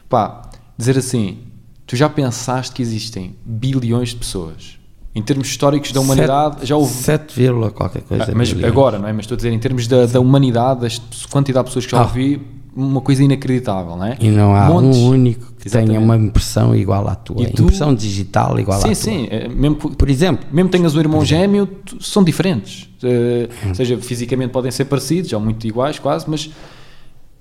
[0.06, 1.38] pá, dizer assim,
[1.86, 4.76] tu já pensaste que existem bilhões de pessoas,
[5.14, 6.92] em termos históricos da humanidade, já houve...
[6.92, 8.24] 7, vírgula qualquer coisa.
[8.24, 8.70] Ah, mas milhões.
[8.70, 9.14] agora, não é?
[9.14, 10.88] Mas estou a dizer, em termos da, da humanidade, da
[11.30, 12.02] quantidade de pessoas que já Ah.
[12.02, 12.42] ouvi,
[12.76, 14.16] uma coisa inacreditável, não é?
[14.20, 14.98] E não há Montes.
[14.98, 16.04] um único que tenha Exatamente.
[16.04, 17.42] uma impressão igual à tua.
[17.42, 18.94] E tu- Impressão digital igual à Sim, tua.
[18.94, 22.88] sim, é, mesmo, que- Por exemplo, mesmo que tenhas um irmão gêmeo, tu- são diferentes.
[23.02, 26.50] Eh, Ou seja, fisicamente podem ser parecidos, ou muito iguais, quase, mas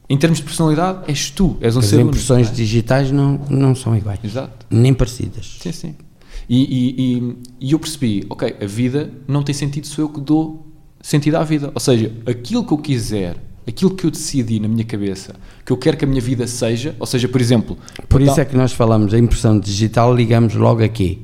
[0.10, 2.10] em termos de personalidade, és tu, és um as ser único.
[2.12, 2.56] impressões não é?
[2.56, 4.20] digitais não, não são iguais.
[4.24, 4.66] Exato.
[4.70, 5.58] Nem parecidas.
[5.60, 5.96] Sim, sim.
[6.48, 10.22] E, e, e, e eu percebi, ok, a vida não tem sentido, sou eu que
[10.22, 10.68] dou
[11.02, 11.72] sentido à vida.
[11.74, 13.36] Ou seja, aquilo que eu quiser,
[13.68, 16.96] aquilo que eu decidi na minha cabeça, que eu quero que a minha vida seja,
[17.00, 20.84] ou seja, por exemplo, Por isso é que nós falamos da impressão digital, ligamos logo
[20.84, 21.22] aqui.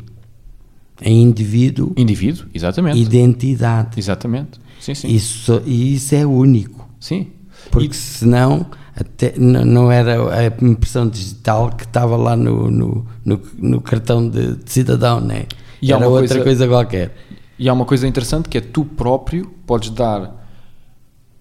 [1.01, 2.99] Em indivíduo, indivíduo, exatamente.
[2.99, 3.99] identidade.
[3.99, 4.59] Exatamente.
[4.79, 5.07] Sim, sim.
[5.07, 6.87] Isso, e isso é único.
[6.99, 7.27] Sim.
[7.71, 13.81] Porque senão até, não era a impressão digital que estava lá no, no, no, no
[13.81, 15.45] cartão de, de cidadão, né?
[15.81, 17.15] E era uma outra coisa- coisa qualquer.
[17.57, 20.40] E há uma coisa interessante que é tu próprio podes dar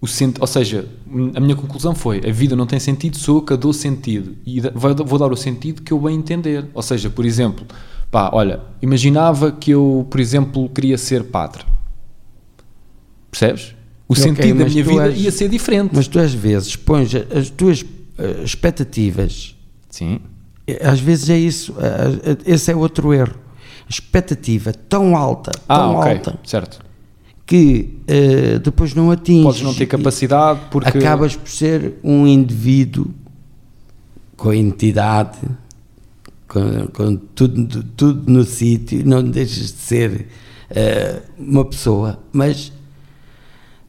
[0.01, 0.87] o sentido, ou seja,
[1.35, 4.35] a minha conclusão foi, a vida não tem sentido, sou eu que a dou sentido
[4.45, 4.59] e
[5.05, 6.65] vou dar o sentido que eu bem entender.
[6.73, 7.65] Ou seja, por exemplo,
[8.09, 11.63] pá, olha, imaginava que eu, por exemplo, queria ser padre.
[13.29, 13.75] Percebes?
[14.07, 15.91] O Ok, sentido da minha vida és- ia ser diferente.
[15.93, 17.85] Mas tu às vezes pões as tuas
[18.17, 19.55] eh, expectativas,
[19.89, 20.19] Sim.
[20.81, 23.35] às vezes é isso, eh, eh, esse é outro erro.
[23.87, 26.79] Expectativa tão alta, Ah, tão ok, alta, certo.
[27.51, 29.43] Que eh, depois não atinges.
[29.43, 33.07] Podes não ter capacidade porque acabas por ser um indivíduo
[34.37, 35.37] com identidade,
[36.47, 40.27] com, com tudo, tudo no sítio, não deixas de ser
[40.69, 42.71] eh, uma pessoa, mas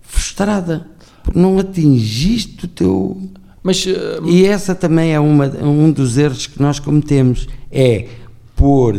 [0.00, 0.84] frustrada,
[1.22, 3.22] porque não atingiste o teu.
[3.62, 8.08] Mas eh, E essa também é uma, um dos erros que nós cometemos, é
[8.56, 8.98] pôr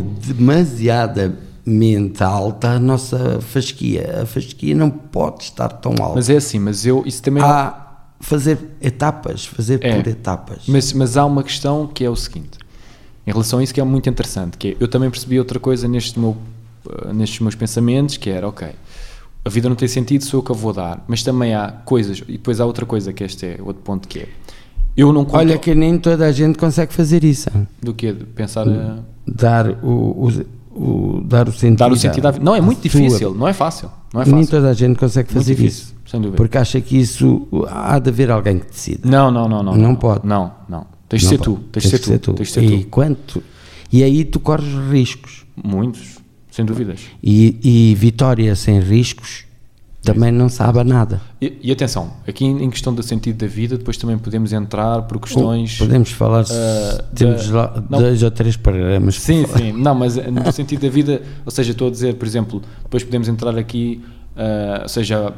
[1.64, 4.20] demasiadamente alta a nossa fasquia.
[4.22, 6.14] A fasquia não pode estar tão alta.
[6.16, 7.82] mas é assim, mas eu isso também Há
[8.20, 10.00] fazer etapas, fazer É.
[10.00, 10.62] por etapas.
[10.66, 12.58] Mas, mas há uma questão que é o seguinte,
[13.26, 15.86] em relação a isso que é muito interessante, que é, eu também percebi outra coisa
[15.88, 16.36] neste meu,
[16.88, 18.68] eh, nestes meus pensamentos, que era, ok,
[19.44, 22.22] a vida não tem sentido, sou eu que a vou dar, mas também há coisas,
[22.26, 24.28] e depois há outra coisa, que este é outro ponto, que é,
[24.96, 27.50] eu não conto Olha que nem toda a gente consegue fazer isso.
[27.82, 30.30] do que pensar a, Dar o, o,
[30.74, 31.78] o- dar o sentido.
[31.78, 32.44] dar o sentido à vida.
[32.44, 34.50] Não, é muito sua- difícil, não é fácil, não é Nem fácil.
[34.50, 35.94] toda a gente consegue Muito fazer difícil, isso.
[36.06, 36.36] sem dúvida.
[36.36, 39.08] Porque acha que isso há de haver alguém que decida.
[39.08, 39.74] Não, não, não, não.
[39.76, 40.26] Não pode.
[40.26, 40.86] Não, não.
[41.08, 42.88] Tens de Não ser tu, tens de ser tu, tens de ser e tu.
[42.88, 43.42] quanto?
[43.92, 45.44] E aí tu corres riscos.
[45.62, 46.18] Muitos,
[46.50, 47.00] sem dúvidas.
[47.22, 47.58] E,
[47.90, 49.44] e vitória sem riscos
[50.04, 51.20] também não sabe a nada.
[51.40, 55.18] E, e atenção, aqui em questão do sentido da vida, depois também podemos entrar por
[55.20, 55.78] questões.
[55.78, 57.98] Podemos falar, Ah, temos da- lá não.
[58.00, 59.16] dois ou três programas.
[59.20, 62.26] Sim, sim, não, mas eh, no sentido da vida, ou seja, estou a dizer, por
[62.26, 64.02] exemplo, depois podemos entrar aqui,
[64.36, 65.32] ah, ou seja,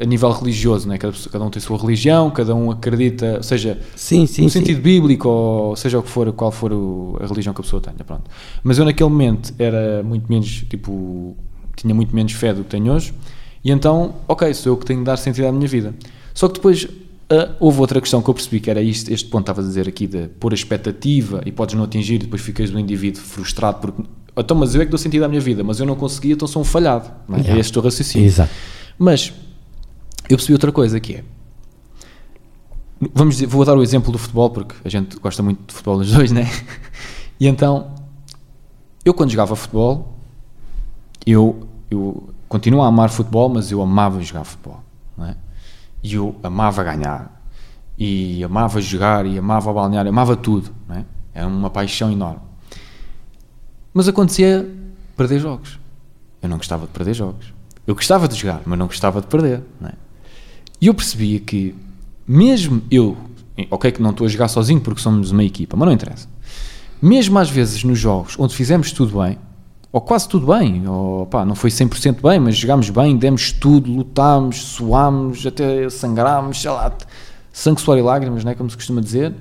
[0.00, 0.98] a nível religioso, né?
[0.98, 4.50] cada, cada um tem a sua religião, cada um acredita, ou seja, Sim, sim, no
[4.50, 4.60] sim.
[4.60, 7.80] sentido bíblico, ou seja o que for, qual for o- a religião que a pessoa
[7.82, 8.24] tenha, pronto.
[8.62, 11.34] Mas eu naquele momento era muito menos, tipo,
[11.74, 13.12] tinha muito menos fé do que tenho hoje,
[13.64, 15.94] e então, ok, sou eu que tenho de dar sentido à minha vida.
[16.32, 16.88] Só que depois
[17.30, 19.68] ah, houve outra questão que eu percebi, que era isto, este ponto que estava a
[19.68, 23.20] dizer aqui, de pôr a expectativa e podes não atingir, e depois ficas um indivíduo
[23.20, 24.02] frustrado, porque,
[24.36, 26.48] então, mas eu é que dou sentido à minha vida, mas eu não consegui, então
[26.48, 27.10] sou um falhado.
[27.28, 27.40] Não é?
[27.40, 27.58] Yeah.
[27.58, 28.26] é este o raciocínio.
[28.26, 28.50] Exato.
[28.98, 29.32] Mas
[30.28, 31.24] eu percebi outra coisa que é.
[33.14, 35.98] Vamos dizer, vou dar o exemplo do futebol, porque a gente gosta muito de futebol
[35.98, 36.50] os dois, né?
[37.40, 37.94] E então,
[39.04, 40.18] eu quando jogava futebol,
[41.24, 44.82] eu, eu continuo a amar futebol, mas eu amava jogar futebol,
[45.20, 45.34] é?
[46.02, 47.42] E eu amava ganhar,
[47.96, 51.04] e amava jogar, e amava balnear, amava tudo, é?
[51.34, 52.40] Era uma paixão enorme.
[53.92, 54.68] Mas acontecia
[55.16, 55.78] perder jogos.
[56.40, 57.52] Eu não gostava de perder jogos.
[57.86, 59.62] Eu gostava de jogar, mas não gostava de perder.
[59.82, 59.92] É?
[60.80, 61.74] E eu percebia que,
[62.26, 63.16] mesmo eu,
[63.70, 66.28] ok, que não estou a jogar sozinho porque somos uma equipa, mas não interessa.
[67.00, 69.38] Mesmo às vezes nos jogos onde fizemos tudo bem,
[69.90, 73.90] ou quase tudo bem, ou pá, não foi 100% bem, mas jogámos bem, demos tudo,
[73.90, 76.94] lutámos, suámos, até sangrámos, sei lá,
[77.52, 78.54] sangue, suor e lágrimas, não é?
[78.54, 79.34] como se costuma dizer,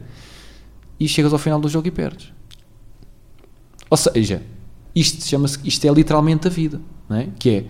[1.00, 2.32] e chegas ao final do jogo e perdes.
[3.90, 4.42] Ou seja,
[4.96, 6.80] isto chama-se, isto é literalmente a vida,
[7.10, 7.28] não é?
[7.38, 7.66] Que é,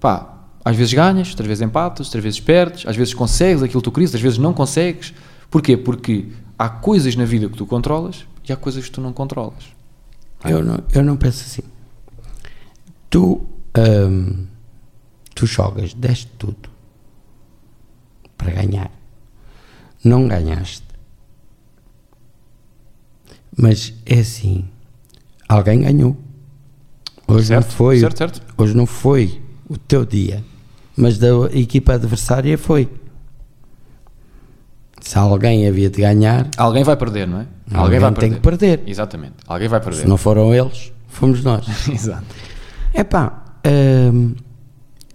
[0.00, 3.84] pá, às vezes ganhas, outras vezes empatas, outras vezes perdes, às vezes consegues aquilo que
[3.84, 5.12] tu querias, às vezes não consegues.
[5.50, 5.76] Porquê?
[5.76, 6.28] Porque
[6.58, 9.64] há coisas na vida que tu controlas e há coisas que tu não controlas.
[10.44, 11.62] Eu não, eu não penso assim.
[13.10, 13.40] Tu,
[13.76, 14.46] hum,
[15.34, 16.68] tu jogas, deste tudo
[18.38, 18.90] para ganhar.
[20.04, 20.84] Não ganhaste.
[23.56, 24.64] Mas é assim.
[25.48, 26.16] Alguém ganhou.
[27.26, 28.00] Hoje Certo, não foi.
[28.00, 28.42] certo, certo.
[28.56, 30.42] Hoje não foi o teu dia.
[30.96, 32.88] Mas da equipa adversária foi.
[35.00, 37.46] Se alguém havia de ganhar, Alguém vai perder, não é?
[37.72, 38.82] alguém, vai tem que perder.
[38.86, 39.34] Exatamente.
[39.46, 40.02] Alguém vai perder.
[40.02, 41.66] Se não foram eles, fomos nós.
[41.88, 42.26] Exato.
[42.94, 43.44] Epá,
[44.12, 44.34] hum,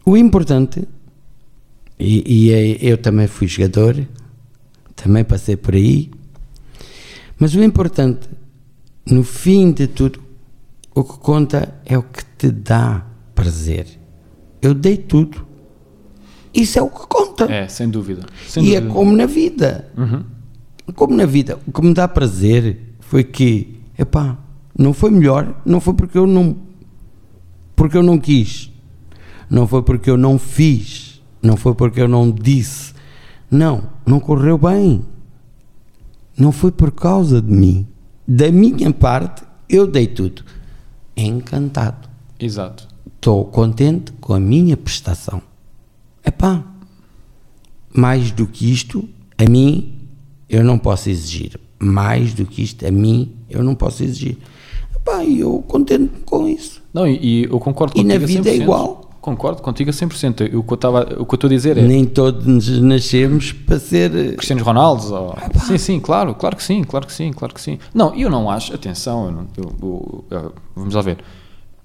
[0.06, 0.88] o importante,
[2.00, 3.96] e, e é- eu também fui jogador,
[4.96, 6.12] também passei por aí,
[7.38, 8.30] mas o importante,
[9.10, 10.22] no fim de tudo,
[10.94, 13.86] o que conta é o que te dá prazer.
[14.62, 15.46] Eu dei tudo.
[16.54, 17.52] Isso é o que conta.
[17.52, 18.26] É, sem dúvida.
[18.48, 18.94] Sem e é dúvida.
[18.96, 19.92] como na vida.
[19.98, 20.24] Uhum.
[20.96, 21.60] Como na vida.
[21.68, 24.38] O que me dá prazer foi que, epá,
[24.78, 26.56] não foi melhor, não foi porque eu não.
[27.76, 28.72] Porque eu não quis.
[29.50, 31.22] Não foi porque eu não fiz.
[31.42, 32.94] Não foi porque eu não disse.
[33.50, 35.06] Não, não correu bem.
[36.38, 37.88] Não foi por causa de mim.
[38.28, 40.44] Da minha parte, eu dei tudo.
[41.16, 42.10] Encantado.
[42.40, 42.88] Exato.
[43.16, 45.42] Estou contente com a minha prestação.
[46.26, 46.64] Epá,
[47.94, 49.08] mais do que isto,
[49.38, 50.10] a mim,
[50.50, 51.60] eu não posso exigir.
[51.80, 54.38] Mais do que isto, a mim, eu não posso exigir.
[54.96, 56.84] Epá, eu contente com isso.
[56.96, 58.62] Não, e, e eu concordo E contigo na a vida é 100%.
[58.62, 59.02] igual.
[59.20, 60.54] Concordo contigo a 100%.
[60.56, 63.80] O que eu, estava, o que eu estou a dizer é Nem todos nascemos para
[63.80, 64.12] ser.
[64.36, 65.12] Cristianos Ronaldos?
[65.12, 65.36] Ou...
[65.66, 67.78] Sim, sim, claro, claro que sim, claro que sim, claro que sim.
[67.94, 71.18] Não, eu não acho, atenção, eu não- eu- eu- vamos lá ver.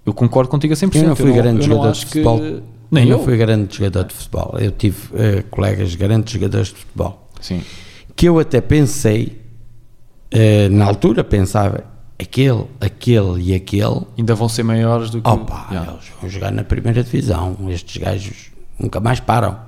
[0.06, 1.02] Eu concordo contigo a 100%.
[1.02, 2.40] Eu não fui grande não jogador de acho que- futebol.
[2.90, 3.24] Nem eu eu.
[3.24, 4.54] fui grande jogador de futebol.
[4.58, 7.28] Eu tive eh, colegas grandes jogadores de futebol.
[7.40, 7.62] Sim.
[8.14, 9.40] que eu até pensei,
[10.30, 11.84] eh, na altura pensava,
[12.20, 15.28] aquele, aquele e aquele, Ainda vão ser maiores do que.
[15.28, 15.92] opa, Yeah.
[15.92, 19.58] eles vão jogar na primeira divisão, estes gajos nunca mais param.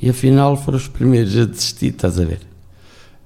[0.00, 2.40] E afinal foram os primeiros a desistir, estás a ver?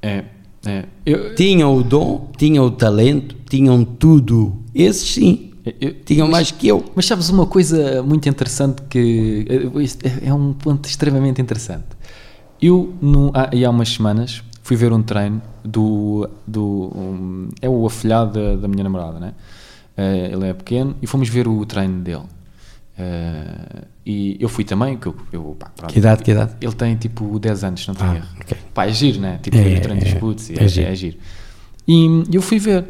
[0.01, 0.25] É,
[0.67, 0.85] é.
[1.05, 4.59] Eu, Tinham o dom, tinham o talento, tinham tudo.
[4.75, 6.83] Esses sim, eu- tinham mas- mais que eu.
[6.95, 11.85] Mas sabes uma coisa muito interessante que eh, é é um ponto extremamente interessante.
[12.61, 17.85] Eu no, há, há umas semanas fui ver um treino do, do um, é o
[17.87, 19.35] afilhado da, da minha namorada, né?
[19.97, 22.23] Eh, ele é pequeno e fomos ver o treino dele.
[22.99, 25.93] Eh, e eu fui também, que eu, eu, pá, pronto.
[25.93, 26.55] Que idade, que idade?
[26.61, 28.27] Ele tem tipo 10 anos, não tenho Ah, erro.
[28.41, 28.57] ok.
[28.75, 29.39] Pá, é giro, né?
[29.43, 30.19] Tipo, É, o treino é, dos é.
[30.19, 30.89] putos, e É é, giro.
[30.89, 31.17] é giro.
[31.89, 32.87] E eu fui ver.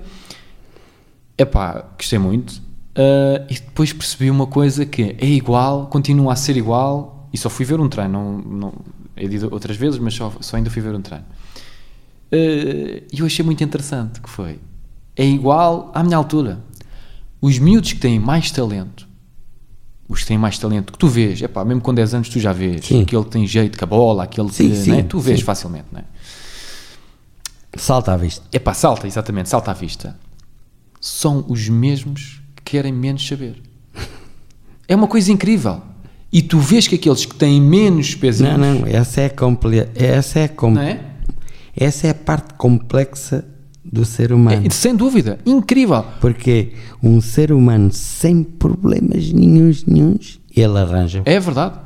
[1.39, 2.61] Epá, gostei muito.
[2.95, 7.49] Ah, e depois percebi uma coisa que é igual, continua a ser igual, e só
[7.49, 8.73] fui ver um treino, não, não,
[9.17, 11.25] ido outras vezes, mas só, só ainda fui ver um treino.
[12.33, 14.59] Ah, E eu achei muito interessante que foi,
[15.15, 16.61] é igual à minha altura.
[17.41, 19.07] Os miúdos que têm mais talento,
[20.09, 22.53] os que têm mais talento, que tu vês, epá, mesmo com 10 anos tu já
[22.53, 23.03] vês, Sim.
[23.03, 25.87] aquele que tem jeito com a bola, aquele Sim, que, sim, né, tu vês facilmente,
[25.93, 26.05] né?
[27.77, 28.45] Salta à vista.
[28.53, 30.17] Epá, salta, exatamente, salta à vista.
[31.01, 33.61] São os mesmos que querem menos saber.
[34.87, 35.81] É uma coisa incrível.
[36.31, 39.89] E tu vês que aqueles que têm menos pezinhos, Não, não, essa é, comple...
[39.95, 40.71] essa, é com...
[40.71, 41.12] não é?
[41.77, 43.45] Essa é a parte complexa
[43.85, 44.67] do ser humano.
[44.67, 46.05] É, Sem dúvida, incrível.
[46.21, 51.23] Porque um ser humano sem problemas nenhuns, nenhuns, ele arranja.
[51.25, 51.79] É verdade.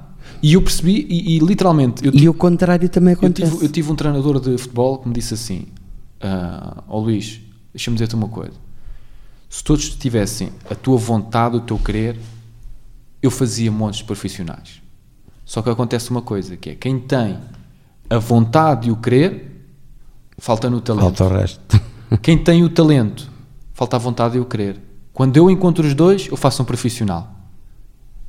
[0.43, 3.51] E eu percebi, e, e literalmente, eu, E o contrário também eu acontece.
[3.53, 5.67] tive, eu tive um treinador de futebol que me disse assim:
[6.21, 7.41] ah, Ó Luís,
[7.73, 8.53] deixa-me dizer-te uma coisa.
[9.49, 12.19] Se todos tivessem a tua vontade, o teu querer,
[13.23, 14.83] eu fazia montes de profissionais.
[15.45, 17.39] Só que acontece uma coisa, que é quem tem
[18.11, 19.56] a vontade e o querer,
[20.39, 21.03] falta no talento.
[21.03, 21.81] Falta o resto.
[22.23, 23.31] Quem tem o talento,
[23.75, 24.81] falta a vontade e o querer.
[25.13, 27.33] Quando eu encontro os dois, eu faço um profissional.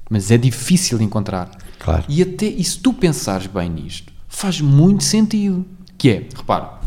[0.09, 1.51] Mas é difícil encontrar.
[1.79, 2.03] Claro.
[2.07, 5.65] E até e se tu pensares bem nisto, faz muito sentido.
[5.97, 6.77] Que é, repara,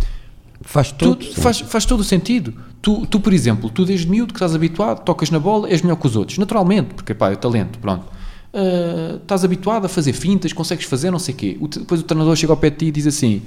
[0.62, 1.24] Faz tu, tudo.
[1.24, 1.40] sim.
[1.40, 2.54] faz, faz todo o sentido.
[2.80, 5.96] Tu, tu, por exemplo, tu desde miúdo que estás habituado, tocas na bola, és melhor
[5.96, 6.38] que os outros.
[6.38, 8.06] Naturalmente, porque pá, é o talento, pronto.
[8.52, 11.58] Ah, estás habituado a fazer fintas, consegues fazer não sei o quê.
[11.60, 13.42] O depois o treinador chega ao pé de ti e diz assim: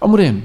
[0.00, 0.42] Ó Moreno,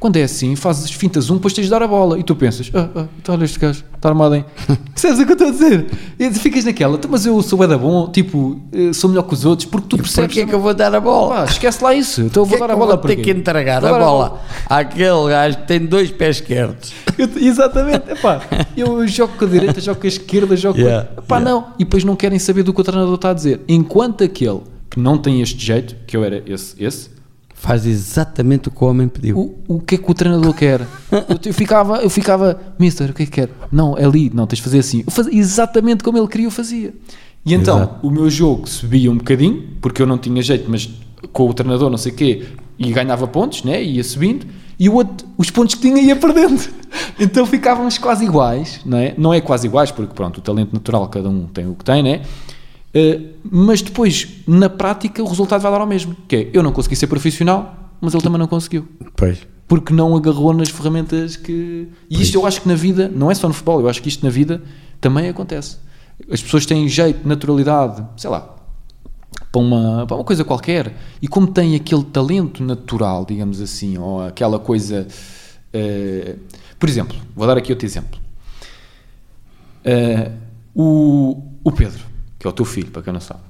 [0.00, 2.18] Quando é assim, fazes fintas um, depois tens de dar a bola.
[2.18, 4.44] E tu pensas, ah, ah, então olha este gajo, está armado em.
[4.94, 5.86] Percebes o que eu estou a dizer?
[6.18, 9.44] E ficas naquela, "Então, mas eu sou da bom, tipo, eh, sou melhor que os
[9.44, 10.28] outros, porque tu percebes.
[10.28, 11.44] Porquê é que eu vou dar a bola?
[11.44, 12.22] Esquece lá isso.
[12.22, 13.98] Então eu vou é dar a que eu bola vou ter que entregar a dar
[13.98, 14.40] bola
[14.70, 16.92] àquele gajo que tem dois pés esquerdos.
[17.18, 18.40] Eu- exatamente, epá,
[18.74, 21.24] eu jogo com a direita, jogo com a esquerda, jogo Yeah, com a...
[21.24, 21.50] Epá, yeah.
[21.50, 21.66] não.
[21.78, 23.60] E depois não querem saber do que o treinador está a dizer.
[23.68, 27.10] Enquanto aquele que não tem este jeito, que eu era esse, esse
[27.60, 29.38] Faz exatamente o que o homem pediu.
[29.38, 30.80] o, o que é que o treinador quer?
[31.12, 33.50] Eu, eu ficava, eu ficava, mister, o que é que quer?
[33.70, 35.04] Não, é ali, não, tens de fazer assim.
[35.06, 36.94] Eu fazia exatamente como ele queria, eu fazia.
[37.44, 38.06] E então, Exato.
[38.06, 40.88] o meu jogo subia um bocadinho, porque eu não tinha jeito, mas
[41.32, 42.46] com o treinador, não sei o quê,
[42.78, 43.82] e ganhava pontos, né?
[43.82, 44.46] ia subindo,
[44.78, 46.60] e o outro, os pontos que tinha ia perdendo.
[47.20, 49.14] Então ficávamos quase iguais, não é?
[49.16, 52.02] Não é quase iguais, porque pronto, o talento natural, cada um tem o que tem,
[52.02, 52.22] né?
[52.92, 56.16] Eh, mas depois, na prática, o resultado vai dar ao mesmo.
[56.26, 59.38] Que é, eu não consegui ser profissional, mas ele também não conseguiu Pois.
[59.68, 61.88] porque não agarrou nas ferramentas que.
[62.08, 64.08] E isto eu acho que na vida, não é só no futebol, eu acho que
[64.08, 64.62] isto na vida
[65.00, 65.76] também acontece.
[66.30, 68.56] As pessoas têm jeito, naturalidade, sei lá,
[69.50, 74.22] para uma, para uma coisa qualquer, e como têm aquele talento natural, digamos assim, ou
[74.22, 75.06] aquela coisa.
[75.72, 76.36] eh,
[76.78, 78.18] por exemplo, vou dar aqui outro exemplo.
[79.84, 80.30] Eh,
[80.74, 82.04] o, o Pedro,
[82.40, 83.40] que é o teu filho, para quem não sabe,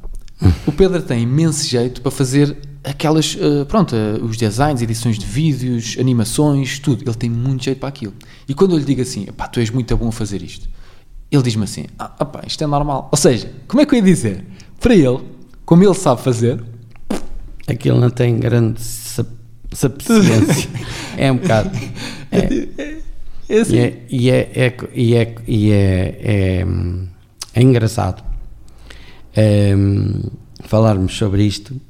[0.67, 5.27] o Pedro tem imenso jeito para fazer aquelas, eh, pronto, eh, os designs, edições de
[5.27, 7.05] vídeos, animações, tudo.
[7.05, 8.15] Ele tem muito jeito para aquilo.
[8.49, 10.69] E quando eu lhe digo assim, pá, tu és muito bom a fazer isto,
[11.31, 13.09] ele diz-me assim, ah, ah pá, isto é normal.
[13.13, 14.45] Ou seja, como é que eu ia dizer?
[14.81, 15.21] Para ele,
[15.65, 16.63] como ele sabe fazer,
[17.69, 19.29] Aquilo não tem grande sap-
[19.73, 20.69] sapiência.
[21.17, 21.71] é um bocado.
[22.33, 22.69] É.
[23.49, 23.75] é assim.
[23.75, 27.09] E, é, e, é, é, e, é, é, é, hum,
[27.53, 28.30] é engraçado
[29.37, 30.23] hum,
[30.65, 31.81] falarmos sobre isto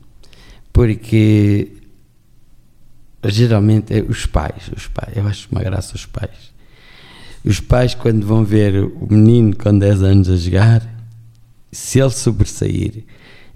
[0.73, 1.73] porque
[3.25, 6.51] geralmente é os pais, os pais, eu acho uma graça os pais.
[7.45, 10.89] Os pais quando vão ver o menino com 10 anos a jogar,
[11.73, 13.05] se ele sobressair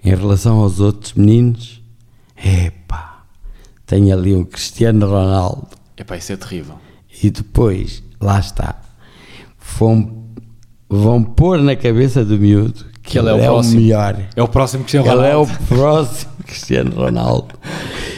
[0.03, 1.81] em relação aos outros meninos,
[2.37, 3.25] epá,
[3.85, 6.79] tem ali um Cristiano Ronaldo Epá, isso é terrível.
[7.23, 8.81] e depois, lá está,
[9.77, 10.25] vão,
[10.89, 13.81] vão pôr na cabeça do miúdo que ele, é, o próximo.
[13.81, 14.17] melhor.
[14.35, 17.53] É o próximo que chega Ele é o próximo Cristiano Ronaldo.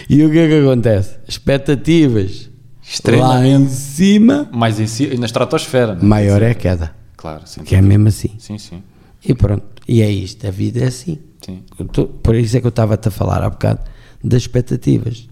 [0.10, 1.16] E o que é que acontece?
[1.28, 2.50] Expectativas
[3.20, 5.94] lá em cima, Mais em si, na estratosfera.
[5.96, 6.06] não é?
[6.06, 6.96] maior é a queda.
[7.18, 7.62] Claro, sim.
[7.64, 8.32] Que é mesmo assim.
[8.40, 8.82] Sim, sim.
[9.26, 9.66] E pronto.
[9.88, 11.18] E é isto, a vida é assim.
[11.46, 11.64] sim.
[11.92, 13.82] Tô- por isso é que eu estava-te a falar há bocado
[14.24, 15.28] das expectativas.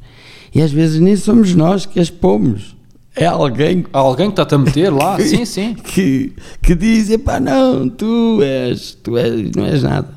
[0.53, 2.74] E às vezes nem somos nós que as pomos.
[3.16, 5.16] É alguém alguém que está-te a meter lá?
[5.18, 5.74] que- sim, sim.
[5.74, 10.07] Que, que diz, epá, não, tu és, tu és, não és nada.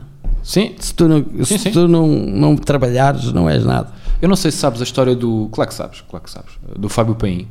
[0.43, 0.75] Sim.
[0.79, 1.71] Se tu não, se Sim, sim.
[1.73, 3.93] tu não, não trabalhares, não és nada.
[4.21, 5.49] Eu não sei se sabes a história do.
[5.53, 6.53] Claro que sabes, claro que sabes.
[6.77, 7.47] Do Fábio Paim.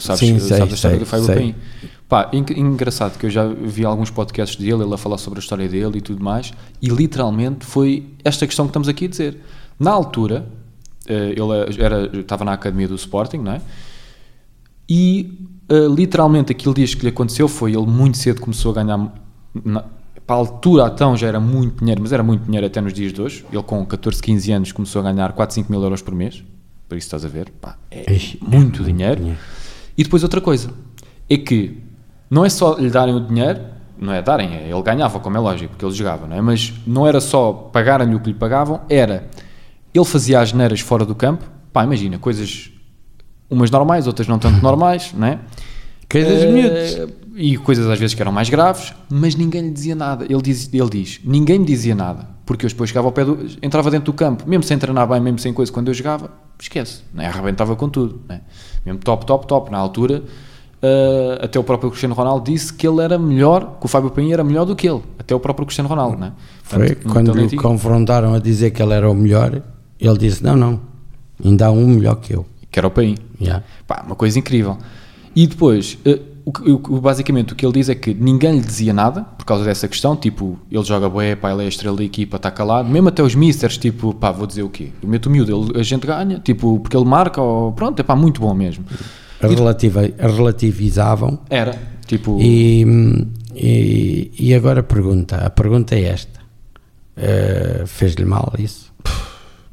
[0.00, 1.34] Sabes, Sim, sei, sabes a história sei, do Fábio sei.
[1.34, 1.54] Paim.
[2.08, 5.42] Pá, en- engraçado que eu já vi alguns podcasts dele, ele a falar sobre a
[5.42, 9.40] história dele e tudo mais, e literalmente foi esta questão que estamos aqui a dizer.
[9.78, 10.46] Na altura,
[11.08, 13.60] eh, ele era, estava na academia do Sporting, não é?
[14.88, 19.12] E eh, literalmente aquilo dias que lhe aconteceu foi ele muito cedo começou a ganhar.
[19.64, 19.84] na-
[20.26, 23.12] para a altura então já era muito dinheiro, mas era muito dinheiro até nos dias
[23.12, 23.44] de hoje.
[23.52, 26.42] Ele com 14, 15 anos começou a ganhar 4, 5 mil euros por mês.
[26.88, 29.16] Por isso estás a ver, pá, é Ixi, muito dinheiro.
[29.20, 29.38] dinheiro.
[29.96, 30.70] E depois outra coisa
[31.30, 31.80] é que
[32.28, 33.60] não é só lhe darem o dinheiro,
[33.98, 36.40] não é darem, é, ele ganhava, como é lógico, porque ele jogava, não é?
[36.40, 39.28] Mas não era só pagarem-lhe o que lhe pagavam, era
[39.94, 42.70] ele fazia as neiras fora do campo, pá, imagina, coisas
[43.50, 45.38] umas normais, outras não tanto normais, não é?
[46.52, 47.08] Miúdas.
[47.34, 50.24] E coisas às vezes que eram mais graves, mas ninguém lhe dizia nada.
[50.24, 53.38] Ele diz, ele diz ninguém me dizia nada, porque eu depois chegava ao pé do,
[53.62, 57.02] entrava dentro do campo, mesmo sem treinar bem, mesmo sem coisa, quando eu jogava, esquece,
[57.12, 57.26] não é?
[57.26, 58.40] arrebentava com tudo, não é?
[58.84, 59.70] mesmo top, top, top.
[59.70, 60.22] Na altura,
[60.80, 64.32] eh, até o próprio Cristiano Ronaldo disse que ele era melhor, que o Fábio Paim
[64.32, 66.32] era melhor do que ele, até o próprio Cristiano Ronaldo, não é?
[66.62, 69.62] Foi Portanto, quando o confrontaram a dizer que ele era o melhor,
[69.98, 70.80] ele disse: Não, não,
[71.44, 72.46] ainda há um melhor que eu.
[72.70, 73.16] Que era o Paim.
[73.40, 73.64] Yeah.
[73.86, 74.76] Pá, uma coisa incrível.
[75.34, 76.50] E depois, eh, o,
[76.96, 79.86] o basicamente o que ele diz é que ninguém lhe dizia nada por causa dessa
[79.86, 83.08] questão, tipo, ele joga bué, pá, ele é a estrela da equipa, está calado, mesmo
[83.08, 84.90] até os misters, tipo, pá, vou dizer o quê?
[85.02, 88.02] Eu meto o miúdo, ele- a gente ganha, tipo, porque ele marca, ou, pronto, é
[88.02, 88.84] pá, muito bom mesmo.
[89.40, 91.38] Relativa, relativizavam.
[91.50, 92.84] Era, tipo, E,
[93.54, 96.40] e, e agora a pergunta: a pergunta é esta:
[97.16, 98.92] Eh, fez-lhe mal isso?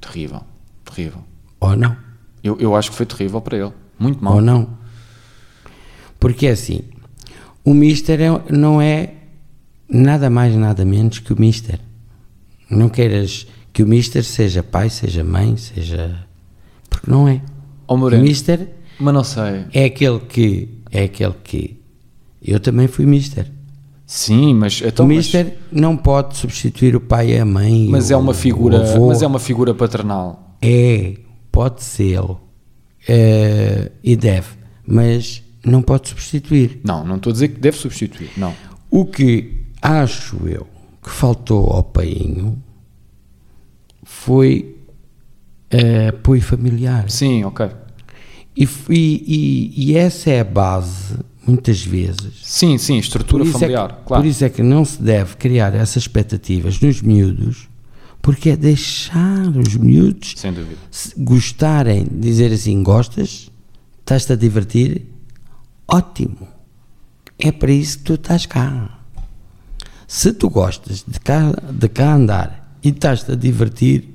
[0.02, 0.42] terrível,
[0.86, 1.20] terrível.
[1.62, 1.96] Ou não?
[2.44, 4.36] Eu, eu acho que foi terrível para ele, muito mal.
[4.36, 4.68] Ou não?
[6.20, 6.82] Porque é assim:
[7.64, 9.14] o Mister é- não é
[9.90, 11.80] nada mais, nada menos que o Mister.
[12.70, 16.26] Não queiras que o Mister seja pai, seja mãe, seja.
[16.90, 17.42] Porque não é.
[17.88, 18.70] Ó O Mister
[19.00, 19.66] Mas não sei.
[19.74, 21.80] É aquele que, é aquele que,
[22.42, 23.52] eu também fui mister.
[24.06, 27.88] Sim, mas então, o mas, mister não pode substituir o pai e a mãe.
[27.90, 30.58] mas o- é uma figura, mas é uma figura paternal.
[30.62, 31.16] É,
[31.54, 32.20] pode ser
[33.08, 34.48] eh, e deve,
[34.86, 36.82] mas não pode substituir.
[36.84, 38.32] Não, não estou a dizer que deve substituir.
[38.36, 38.54] Não.
[38.92, 40.68] O que acho eu
[41.02, 42.62] que faltou ao painho
[44.04, 44.76] foi
[45.70, 47.10] eh, apoio familiar.
[47.10, 47.68] Sim, ok.
[48.56, 52.40] E, e- e- essa é a base, muitas vezes.
[52.44, 54.24] Sim, sim, estrutura familiar, é que, claro.
[54.24, 57.68] por isso é que não se deve criar essas expectativas nos miúdos,
[58.24, 60.34] porque é deixar os miúdos
[61.18, 63.52] gostarem, dizer assim: gostas,
[64.00, 65.06] estás-te a divertir,
[65.88, 66.48] ótimo,
[67.38, 69.00] é para isso que tu estás cá.
[70.08, 74.10] Se tu gostas de cá, de cá andar e estás-te a divertir,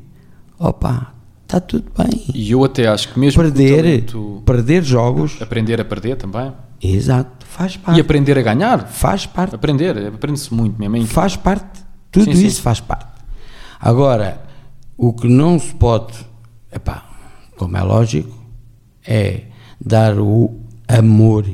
[0.59, 2.24] opa, está tudo bem.
[2.34, 6.52] E eu até acho que mesmo Perder, talento- perder jogos, aprender a perder também.
[6.80, 8.00] exato, faz E parte.
[8.00, 8.86] aprender a ganhar.
[8.88, 9.54] Faz parte.
[9.54, 10.94] Aprender, aprende-se muito mesmo.
[10.96, 11.14] é incrível.
[11.14, 11.80] Faz parte.
[12.12, 12.46] Tudo Sim, sim.
[12.46, 13.07] isso faz parte.
[13.81, 14.41] Agora,
[14.97, 16.14] o que não se pode,
[16.72, 17.05] epá,
[17.57, 18.37] como é lógico,
[19.07, 19.43] é
[19.85, 21.45] dar o amor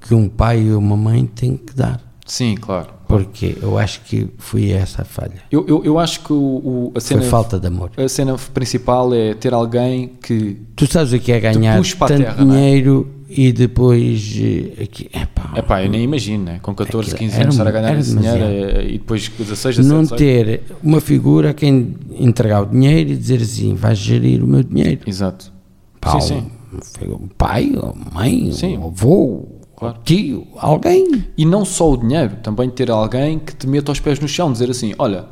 [0.00, 2.00] que um pai e uma mãe têm que dar.
[2.26, 2.88] Sim, claro.
[3.08, 5.42] Porque eu acho que foi essa a falha.
[5.50, 7.90] Eu, eu, eu acho que o, o- a, cena, Foi falta de amor.
[7.96, 10.62] a cena principal é ter alguém que.
[10.76, 12.44] Tu sabes o que é ganhar tanto terra, é?
[12.44, 14.34] dinheiro e depois.
[14.38, 16.58] eh, Aqui, epá, Epá, eu nem imagino, né?
[16.60, 19.76] com 14, Aquilo 15 era anos estar a ganhar esse dinheiro eh, e depois 16,
[19.76, 20.18] 17, não 18.
[20.18, 24.62] ter uma figura a quem entregar o dinheiro e dizer assim: vais gerir o meu
[24.62, 25.00] dinheiro.
[25.06, 25.52] Exato.
[26.00, 26.44] Pá, sim,
[26.82, 27.08] sim.
[27.08, 28.78] um- pai, uma mãe, Sim.
[28.78, 29.96] um avô, Claro.
[29.98, 31.24] um tio, alguém.
[31.36, 34.50] E não só o dinheiro, também ter alguém que te meta os pés no chão,
[34.52, 35.24] dizer assim: olha,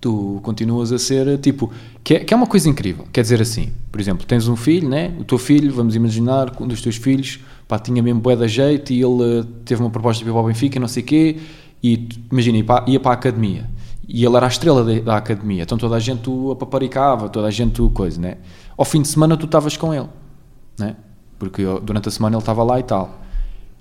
[0.00, 1.70] tu continuas a ser tipo.
[2.04, 3.06] Que é, que é uma coisa incrível.
[3.12, 5.14] Quer dizer assim, por exemplo, tens um filho, né?
[5.20, 7.38] O teu filho, vamos imaginar um dos teus filhos
[7.68, 10.42] pá, tinha mesmo bué da jeito e ele eh, teve uma proposta de ir para
[10.42, 11.36] o Benfica, não sei o quê,
[11.82, 13.70] e tu- imagina, ia para, ia para a academia.
[14.06, 17.46] E ele era a estrela da, da academia, então toda a gente o apaparicava, toda
[17.46, 18.36] a gente o coisa, né?
[18.76, 20.08] Ao fim de semana tu estavas com ele,
[20.78, 20.96] né?
[21.38, 23.22] Porque durante a semana ele estava lá e tal.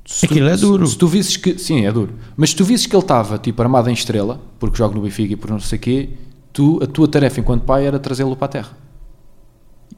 [0.05, 0.87] Se tu- Aquilo é se- duro.
[0.87, 1.57] Se, tu visses que.
[1.57, 2.13] Sim, é duro.
[2.37, 5.33] Mas se tu visses que ele estava tipo armado em estrela, porque joga no Benfica
[5.33, 6.09] e por não sei o quê,
[6.53, 8.77] tu, a tua tarefa enquanto pai era trazê-lo para a terra.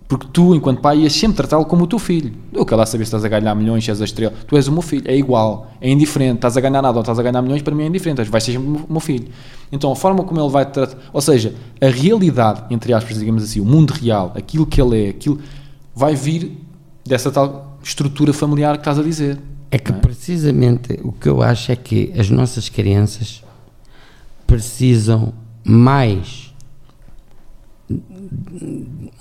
[0.07, 2.33] Porque tu, enquanto pai, ias sempre tratá-lo como o teu filho.
[2.51, 4.33] Eu quero lá saber se estás a ganhar milhões, se és a estrela.
[4.45, 6.35] Tu és o meu filho, é igual, é indiferente.
[6.35, 8.29] Estás a ganhar nada ou estás a ganhar milhões, para mim é indiferente.
[8.29, 9.27] Vais ser o meu filho.
[9.71, 10.97] Então, a forma como ele vai te tratar.
[11.11, 15.09] Ou seja, a realidade, entre aspas, digamos assim, o mundo real, aquilo que ele é,
[15.09, 15.39] aquilo
[15.95, 16.57] vai vir
[17.05, 19.39] dessa tal estrutura familiar que estás a dizer.
[19.71, 19.95] É que é?
[19.95, 23.43] precisamente o que eu acho é que as nossas crianças
[24.45, 25.33] precisam
[25.63, 26.53] mais,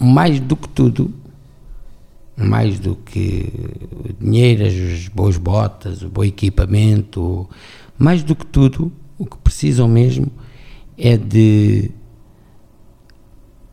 [0.00, 1.12] mais do que tudo,
[2.36, 3.50] mais do que
[3.92, 7.48] o dinheiro, as boas botas, o bom equipamento,
[7.98, 10.26] mais do que tudo, o que precisam mesmo
[10.98, 11.90] é de,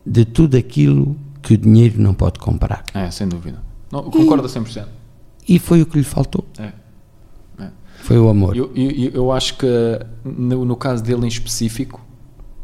[0.06, 2.84] de tudo aquilo que o dinheiro não pode comprar.
[2.94, 3.60] É, sem dúvida.
[3.90, 4.86] Não, concordo a 100%.
[5.48, 6.72] E foi o que lhe faltou, É.
[7.58, 7.70] é.
[8.02, 8.56] foi o amor.
[8.56, 9.66] Eu, eu, eu acho que
[10.24, 12.00] no, no caso dele em específico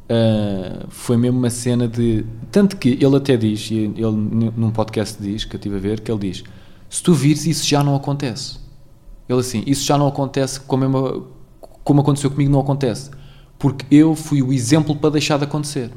[0.08, 2.24] ah, foi mesmo uma cena de.
[2.50, 4.00] Tanto que ele até diz, ele
[4.56, 6.44] num podcast diz, que eu estive a ver, que ele diz:
[6.88, 8.58] se tu vires, isso já não acontece.
[9.28, 11.20] Ele assim, isso já não acontece como, é
[11.82, 13.10] como aconteceu comigo, não acontece.
[13.58, 15.90] Porque eu fui o exemplo para deixar de acontecer.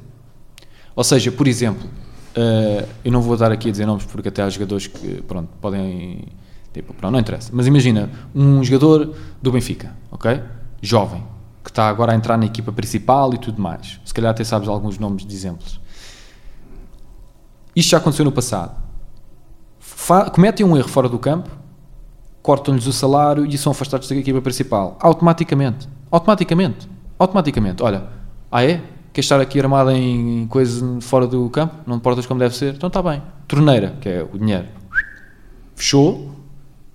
[0.95, 1.87] Ou seja, por exemplo,
[2.33, 5.49] eh, eu não vou dar aqui a dizer nomes porque até há jogadores que, pronto,
[5.61, 6.25] podem.
[6.73, 7.51] Tipo, pronto, não interessa.
[7.53, 10.41] Mas imagina, um jogador do Benfica, ok?
[10.81, 11.23] Jovem,
[11.63, 13.99] que está agora a entrar na equipa principal e tudo mais.
[14.05, 15.79] Se calhar até sabes alguns nomes de exemplos.
[17.75, 18.75] Isto já aconteceu no passado.
[19.79, 21.49] Fa cometem um erro fora do campo,
[22.41, 24.97] cortam-lhes o salário e são afastados da equipa principal.
[24.99, 25.87] Automaticamente.
[26.09, 26.89] Automaticamente.
[27.17, 27.83] Automaticamente.
[27.83, 28.07] Olha,
[28.51, 28.81] ah é?
[29.11, 31.75] Queres estar aqui armado em coisa fora do campo?
[31.85, 32.75] Não te portas como deve ser?
[32.75, 33.21] Então está bem.
[33.47, 34.67] Torneira, que é o dinheiro.
[35.75, 36.31] Fechou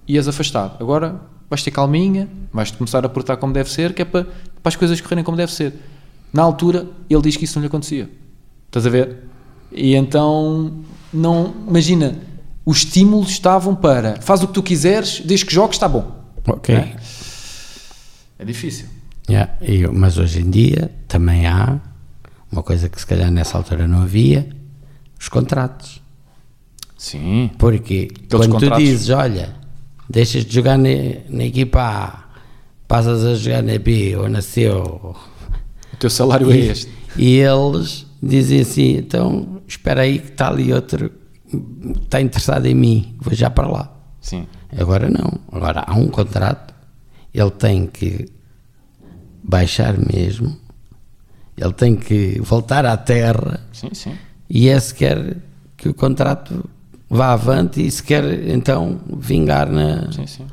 [0.07, 0.77] e és afastado.
[0.81, 4.27] Agora vais ter calminha, vais começar a portar como deve ser, que é para,
[4.65, 5.75] para as coisas correrem como deve ser.
[6.33, 8.09] Na altura, ele diz que isso não lhe acontecia.
[8.67, 9.19] Estás a ver?
[9.71, 10.73] E então,
[11.13, 12.17] não, imagina,
[12.65, 16.25] os estímulos estavam para faz o que tu quiseres, desde que jogues, está bom.
[16.49, 16.75] Ok.
[16.75, 16.97] É?
[18.39, 18.87] É difícil.
[19.29, 21.79] Yeah, eu- mas hoje em dia também há
[22.51, 24.49] uma coisa que se calhar nessa altura não havia,
[25.21, 26.01] os contratos.
[26.97, 27.51] Sim.
[27.59, 28.79] Porque quando contratos.
[28.79, 29.55] tu dizes, olha,
[30.09, 30.89] deixas de jogar na,
[31.29, 32.24] na equipa A,
[32.89, 35.17] passas a jogar na B ou na C, ou-
[35.93, 36.91] O teu salário é e, este.
[37.17, 41.11] e eles dizem assim, então espera aí que está ali outro,
[42.03, 43.93] está interessado em mim, vou já para lá.
[44.21, 44.47] Sim.
[44.77, 45.39] Agora não.
[45.53, 46.75] Agora há um contrato,
[47.33, 48.27] ele tem que
[49.43, 50.57] baixar mesmo,
[51.57, 54.15] ele tem que voltar à terra Sim, sim.
[54.49, 55.37] e é se quer
[55.77, 56.69] que o contrato
[57.09, 60.11] vá avante e se quer então vingar na.
[60.11, 60.47] Sim, sim.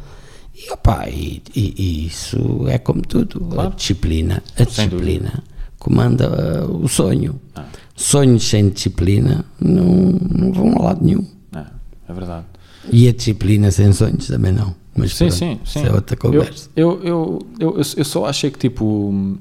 [0.67, 3.59] E, opá, e, e- e isso é como tudo.
[3.59, 5.43] A disciplina, a Sem disciplina
[5.79, 7.39] comanda uh, o sonho.
[7.55, 7.65] Ah.
[7.95, 11.25] Sonhos sem disciplina não, não vão a lado nenhum.
[11.55, 11.65] É,
[12.09, 12.45] é verdade.
[12.91, 14.75] E a disciplina sem sonhos também não.
[14.95, 15.79] Mas Sim, pronto, sim, sim.
[15.79, 16.69] Isso é outra conversa.
[16.75, 19.37] Eu, eu, eu, eu, eu- eu só achei que, tipo,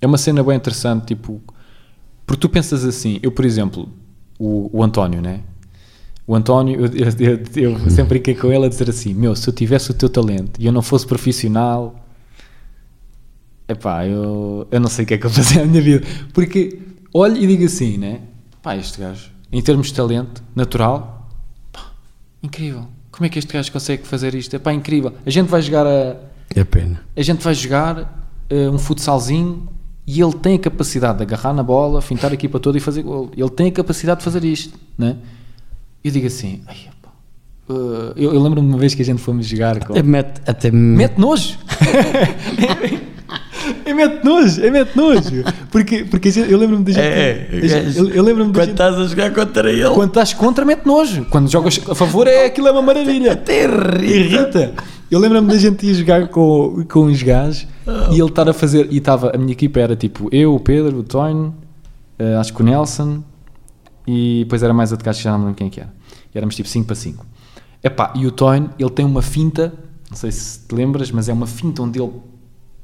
[0.00, 1.40] é uma cena bem interessante, tipo,
[2.26, 3.88] porque tu pensas assim, eu, por exemplo,
[4.38, 5.40] o, o António, né?
[6.30, 9.52] O António, eu, eu, eu- sempre brinquei com ele a dizer assim, meu, se eu
[9.52, 11.94] tivesse o teu talento e eu não fosse profissional,
[13.68, 16.06] epá, eu, eu não sei o que é que eu fazia na minha vida.
[16.32, 16.78] Porque
[17.12, 18.20] olho e digo assim, né?
[18.62, 21.28] Pá, este gajo, em termos de talento natural,
[21.72, 21.90] pá,
[22.42, 22.86] incrível.
[23.10, 24.54] Como é que este gajo consegue fazer isto?
[24.54, 25.12] É pá, incrível.
[25.26, 26.16] A gente vai jogar a,
[26.54, 27.00] É pena.
[27.16, 29.68] a gente vai jogar eh, um futsalzinho
[30.06, 33.02] e ele tem a capacidade de agarrar na bola, fintar a equipa toda e fazer
[33.02, 33.30] gol.
[33.36, 35.16] Ele tem a capacidade de fazer isto, né?
[36.02, 36.76] Eu digo assim, "Ai,
[37.70, 39.92] eh, eu, eu lembro-me de uma vez que a gente fomos jogar com...
[39.92, 41.56] Até mete, até Mete nojo!
[43.84, 45.44] é mete nojo, é mete nojo.
[45.70, 47.02] Porque, porque eu lembro-me da gente...
[47.02, 48.72] É, gente- eu, eu lembro-me quando gente...
[48.72, 51.26] estás a jogar contra ele, Quando estás contra, mete nojo.
[51.30, 53.32] Quando jogas a favor, é, aquilo é uma maravilha.
[53.32, 54.04] até irrita.
[54.04, 54.74] Irrita.
[55.10, 57.66] Eu lembro-me da gente ir jogar com, com uns gajos
[58.12, 58.88] e ele estar a fazer.
[58.90, 61.52] E estava, a minha equipa era tipo eu, o Pedro, o Toyn,
[62.18, 63.22] eh, acho que o Nelson
[64.12, 65.92] e depois era mais outro gajo que já não me lembro quem é que era.
[66.34, 67.24] E éramos tipo 5 para 5.
[67.80, 69.72] Epá, e o Toyn, ele tem uma finta,
[70.10, 72.10] não sei se te lembras, mas é uma finta onde ele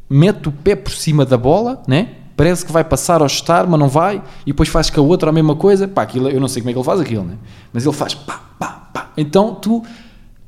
[0.09, 2.11] mete o pé por cima da bola, né?
[2.37, 5.31] Parece que vai passar ao estar, mas não vai, e depois faz com a outra
[5.31, 5.89] a mesma coisa.
[5.89, 7.35] Pá, aquilo, eu não sei como é que ele faz aquilo, né?
[7.73, 9.11] Mas ele faz pá, pá, pá.
[9.17, 9.83] Então tu,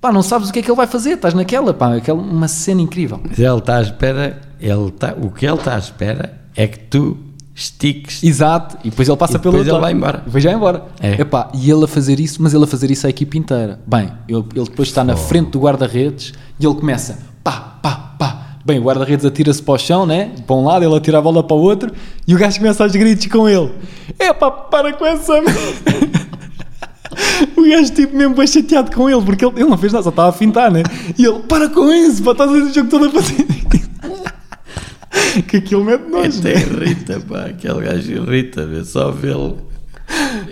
[0.00, 2.46] pá, não sabes o que é que ele vai fazer, estás naquela, pá, aquela, uma
[2.46, 3.20] cena incrível.
[3.28, 6.78] Mas ele está à espera, ele está, o que ele está à espera é que
[6.78, 7.27] tu
[7.58, 8.22] estiques.
[8.22, 10.22] Exato, e depois ele passa E pelo depois outro ele vai embora.
[10.24, 10.84] Depois já vai embora.
[11.00, 11.20] É.
[11.20, 13.80] Epá, e ele a fazer isso, mas ele a fazer isso à equipa inteira.
[13.86, 18.46] Bem, ele, ele depois está na frente do guarda-redes e ele começa pá, pá, pá.
[18.64, 20.32] Bem, o guarda-redes atira-se para o chão, né?
[20.46, 21.90] Para um lado, ele atira a bola para o outro
[22.26, 23.72] e o gajo começa aos gritos com ele.
[24.18, 26.28] Epá, para com essa merda."
[27.56, 30.10] O gajo tipo mesmo bem chateado com ele porque ele, ele não fez nada, só
[30.10, 30.82] estava a fintar, né?
[31.18, 33.46] E ele, para com isso, pá, estás a fazer o jogo todo a fazer
[35.46, 36.38] que aquilo mete nojo.
[36.40, 36.60] Até né?
[36.62, 39.58] irrita, pá, aquele gajo irrita, vê, só vê-lo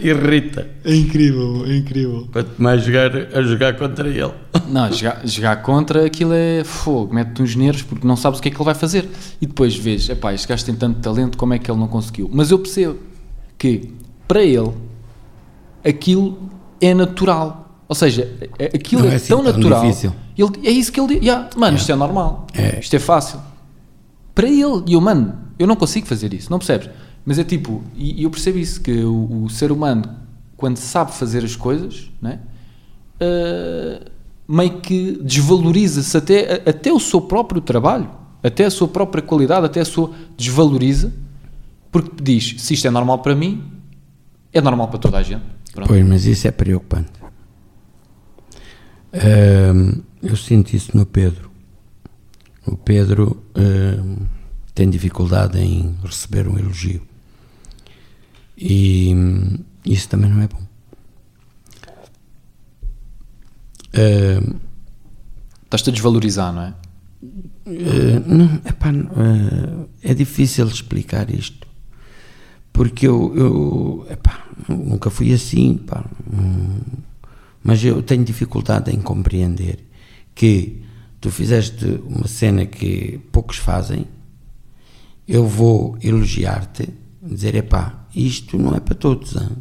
[0.03, 0.69] irrita.
[0.85, 2.29] É incrível, é incrível.
[2.33, 4.31] Quanto mais jogar, a jogar contra ele.
[4.69, 8.49] Não, jogar, jogar contra aquilo é fogo, mete-te uns nervos porque não sabes o que
[8.49, 9.09] é que ele vai fazer.
[9.41, 12.29] E depois vês, epá, este gajo tem tanto talento, como é que ele não conseguiu?
[12.33, 12.99] Mas eu percebo
[13.59, 13.93] que,
[14.29, 14.73] para ele,
[15.85, 16.51] aquilo
[16.81, 17.65] é natural.
[17.89, 19.83] Ou seja, é- aquilo Não é, é assim tão tão natural.
[19.83, 20.13] difícil.
[20.37, 21.23] Ele, é isso que ele diz.
[21.23, 22.47] Yeah, mano, isto é normal.
[22.53, 22.81] É.
[22.81, 23.41] Isto é fácil.
[24.37, 26.91] Para ele, e eu, mano, eu não consigo fazer isso, não percebes?
[27.25, 30.05] Mas é tipo, e eu percebo isso, que o, o ser humano,
[30.59, 32.39] quando sabe fazer as coisas, né,
[33.19, 34.11] uh,
[34.47, 38.11] meio que desvaloriza-se até, até o seu próprio trabalho,
[38.43, 41.15] até a sua própria qualidade, até a sua desvaloriza,
[41.91, 43.65] porque diz, se isto é normal para mim,
[44.53, 45.45] é normal para toda a gente.
[45.73, 45.89] Pronto.
[45.89, 47.11] Pois, mas isso é preocupante.
[49.15, 51.46] Ahm, eu sinto isso no Pedro.
[52.67, 54.27] O Pedro ahm,
[54.75, 57.03] tem dificuldade em receber um elogio.
[58.57, 60.63] E hum, isso também não é bom.
[63.95, 64.57] Ahm,
[65.67, 66.75] Estás-te a desvalorizar, não é?
[67.67, 71.67] Eh, não, epá, eh, é difícil explicar isto.
[72.73, 76.79] Porque eu, eu epá, nunca fui assim, pá, hum,
[77.65, 79.81] mas eu tenho dificuldade em compreender
[80.35, 80.83] que
[81.21, 84.07] tu fizeste uma cena que poucos fazem,
[85.27, 86.89] eu vou elogiar-te,
[87.23, 89.57] dizer, epá, isto não é para todos, hein?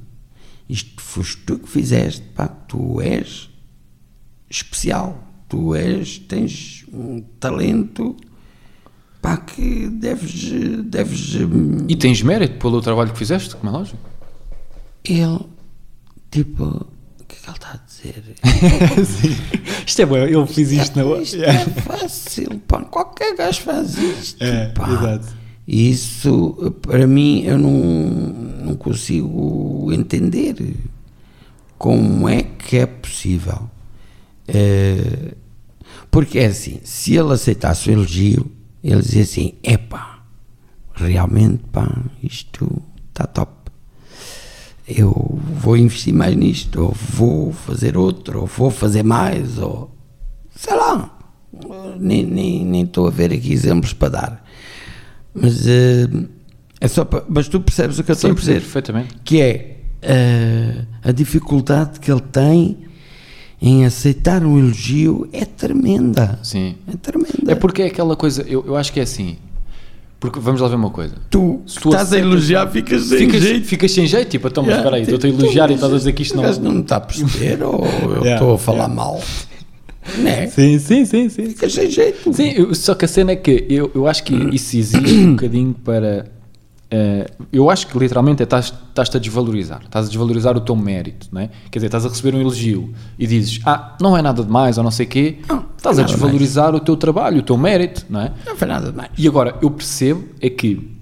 [0.69, 3.49] isto foste tu que fizeste, pá, tu és
[4.49, 5.23] especial.
[5.47, 8.15] Tu és, tens um talento
[9.21, 10.51] pá, que deves,
[10.85, 13.99] deves hum, E tens mérito pelo trabalho que fizeste, como é lógico.
[15.03, 15.39] ele
[16.31, 17.77] tipo o que é que ele está a
[19.85, 24.43] Isto é bom, eu fiz isto na Isto é fácil, pá, qualquer gajo faz isto.
[24.43, 24.89] É, pá.
[24.91, 25.45] exato.
[25.67, 27.71] Isso para mim eu não,
[28.65, 30.55] não consigo entender
[31.77, 33.69] como é que é possível.
[34.47, 35.33] Eh,
[36.11, 38.51] porque é assim, se ele aceitasse o elogio,
[38.83, 40.23] ele dizia assim: epá,
[40.93, 43.54] realmente, pá, isto está top.
[44.87, 49.89] Eu vou investir mais nisto, ou vou fazer outro, ou vou fazer mais, ou
[50.55, 51.17] sei lá,
[51.99, 54.45] nem, nem, nem estou a ver aqui exemplos para dar.
[55.33, 56.07] Mas, eh,
[56.79, 58.61] é só para, mas tu percebes o que eu estou a dizer?
[58.61, 59.15] perfeitamente.
[59.23, 62.77] Que é eh, a dificuldade que ele tem
[63.61, 66.39] em aceitar um elogio é tremenda.
[66.43, 66.75] Sim.
[66.87, 67.51] É tremenda.
[67.51, 69.37] É porque é aquela coisa, eu, eu acho que é assim.
[70.19, 71.15] Porque vamos lá ver uma coisa.
[71.29, 73.67] tu, se tu estás a elogiar, ficas sem Ficas, jeito.
[73.67, 75.93] ficas sem jeito, tipo, então, mas Yeah, espera aí, estou-te a tu- elogiar e estás
[75.93, 76.43] a dizer que isto não.
[76.43, 79.21] gajo não me está a perceber ou eu Yeah, estou a falar mal.
[80.19, 80.45] Né?
[80.47, 81.45] Sim, sim, sim, sim.
[81.49, 82.31] Ficas sem jeito.
[82.31, 85.31] Sim, eu- só que a cena é que eu, eu acho que isso existe um
[85.31, 86.27] bocadinho para.
[86.91, 90.75] eh, eu acho que literalmente é estás- estás-te a desvalorizar, estás a desvalorizar o teu
[90.75, 91.49] mérito, não é?
[91.71, 94.83] Quer dizer, estás a receber um elogio e dizes, ah, não é nada demais ou
[94.83, 95.39] não sei o quê,
[95.91, 98.33] estás a desvalorizar o teu trabalho, o teu mérito, não é?
[98.45, 99.09] Não foi nada mais.
[99.17, 100.95] E agora, eu percebo é que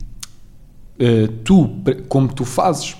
[0.99, 1.69] eh, tu,
[2.07, 2.95] como tu fazes,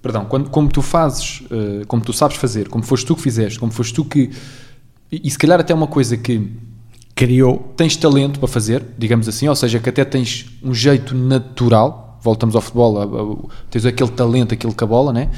[0.00, 3.58] perdão, quando, como tu fazes, eh, como tu sabes fazer, como foste tu que fizeste,
[3.58, 4.30] como foste tu que.
[5.10, 6.50] E, e se calhar até uma coisa que
[7.14, 7.72] Criou.
[7.76, 12.54] tens talento para fazer, digamos assim, ou seja, que até tens um jeito natural, voltamos
[12.56, 13.36] ao futebol, a- a-
[13.70, 15.28] tens aquele talento, aquilo com a bola, né?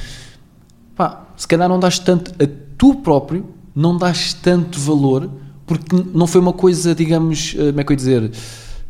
[0.94, 2.46] Pá, se calhar não dás tanto, a
[2.78, 5.28] tu próprio, não dás tanto valor,
[5.66, 8.30] porque não foi uma coisa, digamos, eh, como é que eu ia dizer,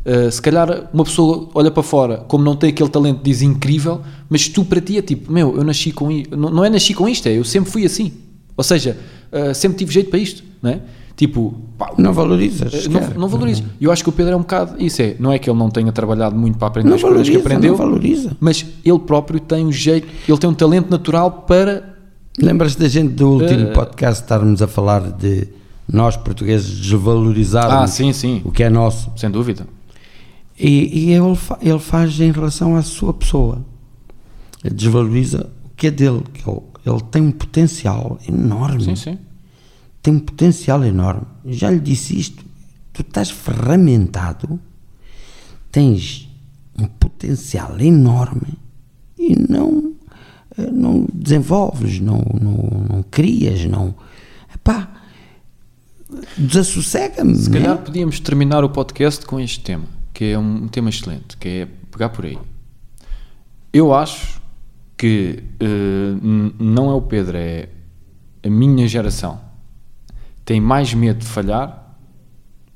[0.05, 4.01] eh, se calhar uma pessoa olha para fora, como não tem aquele talento, diz incrível,
[4.29, 6.93] mas tu para ti é tipo, meu, eu nasci com isto, não, não é nasci
[6.93, 8.11] com isto, é eu sempre fui assim,
[8.57, 8.97] ou seja,
[9.31, 10.79] eh, sempre tive jeito para isto, não é?
[11.15, 12.73] Tipo, pá, Não valorizas.
[12.73, 13.63] eh, Não, não valoriza.
[13.79, 15.01] E eu acho que o Pedro é um bocado isso.
[15.01, 17.37] É, não é que ele não tenha trabalhado muito para aprender Não as coisas que
[17.37, 18.37] valoriza, aprendeu, não valoriza.
[18.37, 21.95] mas ele próprio tem um jeito, ele tem um talento natural para.
[22.37, 25.47] Lembras-te da gente do último podcast estarmos a falar de
[25.87, 29.11] nós portugueses desvalorizarmos Ah, sim, sim, o que é nosso?
[29.15, 29.67] sem dúvida.
[30.57, 33.63] E, e ele, fa- ele faz em relação à sua pessoa.
[34.63, 36.23] Ele desvaloriza o que é dele.
[36.33, 38.83] que Ele, ele tem um potencial enorme.
[38.83, 39.17] Sim, sim.
[40.01, 41.23] Tem um potencial enorme.
[41.45, 42.43] Já lhe disse isto.
[42.93, 44.59] Tu estás ferramentado,
[45.71, 46.29] tens
[46.79, 48.57] um potencial enorme
[49.17, 49.93] e não,
[50.57, 53.93] eh, não desenvolves, não, não, não crias, não.
[54.53, 54.89] Epá,
[56.37, 57.35] desassossega-me.
[57.35, 61.47] Se calhar podíamos terminar o podcast com este tema, que é um tema excelente, que
[61.49, 62.37] é pegar por aí.
[63.73, 64.41] Eu acho
[64.97, 67.69] que n- não é o Pedro, é
[68.43, 69.39] a minha geração
[70.45, 71.97] tem mais medo de falhar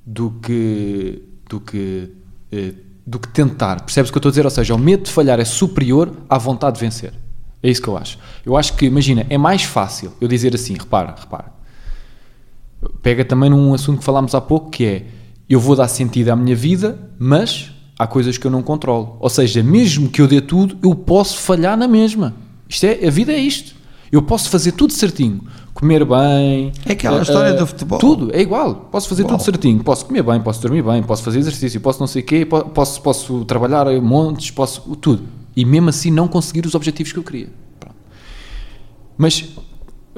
[0.04, 2.10] do que do que
[2.52, 2.74] eh,
[3.06, 3.82] do que tentar.
[3.82, 4.46] Percebes o que eu estou a dizer?
[4.46, 7.14] Ou seja, o medo de falhar é superior à vontade de vencer.
[7.62, 8.18] É isso que eu acho.
[8.46, 11.52] Eu acho que, imagina, é mais fácil eu dizer assim, repara, repara.
[13.02, 15.06] Pega também num assunto que falámos há pouco, que é
[15.50, 19.18] eu vou dar sentido à minha vida, mas há coisas que eu não controlo.
[19.20, 22.34] Ou seja, mesmo que eu dê tudo, eu posso falhar na mesma.
[22.68, 23.76] Isto é, a vida é isto.
[24.12, 25.42] Eu posso fazer tudo certinho.
[25.74, 26.72] Comer bem.
[26.86, 28.00] É aquela eh, história eh, do futebol.
[28.00, 28.76] Tudo, é igual.
[28.92, 29.84] Posso fazer tudo certinho.
[29.84, 32.66] Posso comer bem, posso dormir bem, posso fazer exercício, posso não sei o quê, po-
[32.66, 35.24] posso, posso trabalhar montes, posso tudo.
[35.56, 37.50] E mesmo assim não conseguir os objetivos que eu queria.
[37.80, 37.96] Pronto.
[39.18, 39.46] Mas,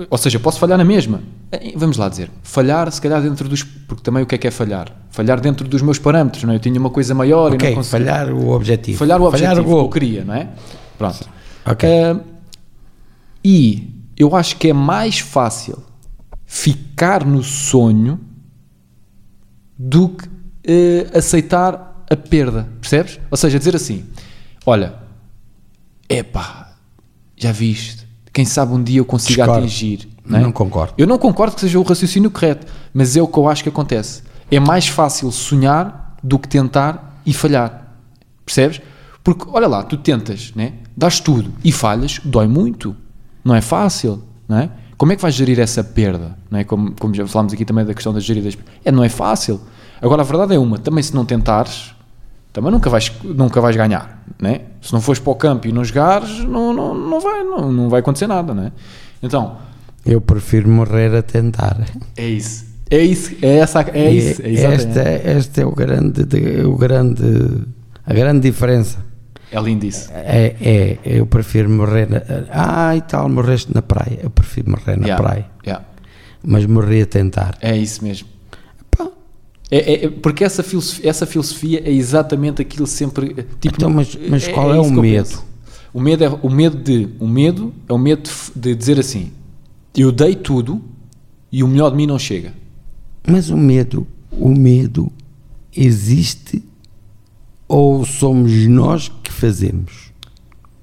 [0.09, 1.21] ou seja, posso falhar na mesma.
[1.51, 3.63] Eh, Vamos lá dizer, falhar se calhar dentro dos.
[3.63, 4.91] Porque também o que é que é falhar?
[5.11, 6.55] Falhar dentro dos meus parâmetros, não é?
[6.55, 7.91] Eu tinha uma coisa maior e Ok, não consegui.
[7.91, 8.97] falhar o objetivo.
[8.97, 10.49] Falhar o objetivo Falhar o que eu queria, não é?
[10.97, 11.27] Pronto.
[11.65, 11.89] Ok.
[11.89, 12.19] Ah,
[13.43, 15.83] e eu acho que é mais fácil
[16.45, 18.19] ficar no sonho
[19.77, 20.29] do que
[20.63, 23.19] eh, aceitar a perda, percebes?
[23.29, 24.05] Ou seja, dizer assim:
[24.65, 24.93] olha,
[26.09, 26.73] epá,
[27.35, 28.01] já viste,
[28.34, 29.65] quem sabe um dia eu consiga Discordo.
[29.65, 30.09] atingir.
[30.25, 30.41] Não, é?
[30.41, 30.93] Não concordo.
[30.97, 33.69] Eu não concordo que seja o raciocínio correto, mas é o que eu acho que
[33.69, 34.23] acontece.
[34.49, 37.95] É mais fácil sonhar do que tentar e falhar.
[38.45, 38.82] Percebes?
[39.23, 40.73] Porque, olha lá, tu tentas, né?
[40.95, 42.95] dás tudo e falhas, dói muito.
[43.43, 44.69] Não é fácil, não é?
[44.97, 46.38] Como é que vais gerir essa perda?
[46.49, 46.63] Não é?
[46.63, 49.59] como, como já falámos aqui também da questão da gerir das é, Não é fácil.
[49.99, 51.95] Agora, a verdade é uma, também se não tentares,
[52.54, 54.62] também nunca vais, nunca vais ganhar, né?
[54.82, 57.89] Se não fores para o campo e não jogares, não, não, não, vai, não, não
[57.89, 58.72] vai acontecer nada, né?
[59.24, 59.58] Então,
[60.06, 61.78] Eu prefiro morrer a tentar.
[62.18, 62.70] é isso.
[62.89, 64.88] É isso, é essa, é isso, é E exatamente.
[64.99, 67.24] esta, esta é o grande, de- o grande,
[68.06, 68.97] a grande diferença.
[69.49, 70.10] É lindo isso.
[70.14, 72.10] É, é, eu prefiro morrer.
[72.10, 72.22] Na,
[72.52, 74.20] ah, e tal, morreste na praia.
[74.24, 75.86] Eu prefiro morrer na Yeah, praia, yeah.
[76.43, 77.58] mas morri a tentar.
[77.62, 78.28] É isso mesmo.
[79.74, 83.34] É, é- é- porque essa filosofia, essa filosofia é exatamente aquilo sempre.
[83.61, 85.41] Tipo, Então, mas- mas qual é o medo?
[85.93, 87.07] O medo é o medo de.
[87.19, 89.32] O medo é o medo de, de dizer assim:
[89.95, 90.82] eu dei tudo
[91.51, 92.53] e o melhor de mim não chega.
[93.28, 95.11] Mas o medo, o medo
[95.76, 96.63] existe
[97.67, 100.11] ou somos nós que fazemos?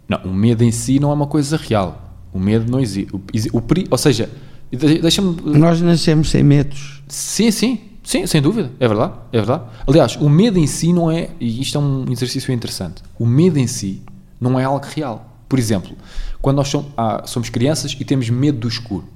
[0.09, 2.17] Não, o medo em si não é uma coisa real.
[2.33, 3.15] O medo não existe.
[3.15, 3.19] O,
[3.59, 4.31] o ou seja,
[4.71, 5.37] de- Deixa-me.
[5.59, 7.03] Nós nascemos sem medos.
[7.09, 9.65] Sim, sim, sim, sem dúvida, é verdade, é verdade.
[9.87, 13.59] Aliás, o medo em si não é, e isto é um exercício interessante, o medo
[13.59, 14.03] em si
[14.41, 15.27] não é algo real.
[15.47, 15.95] Por exemplo,
[16.41, 19.07] quando nós somos, ah, somos crianças e temos medo do escuro,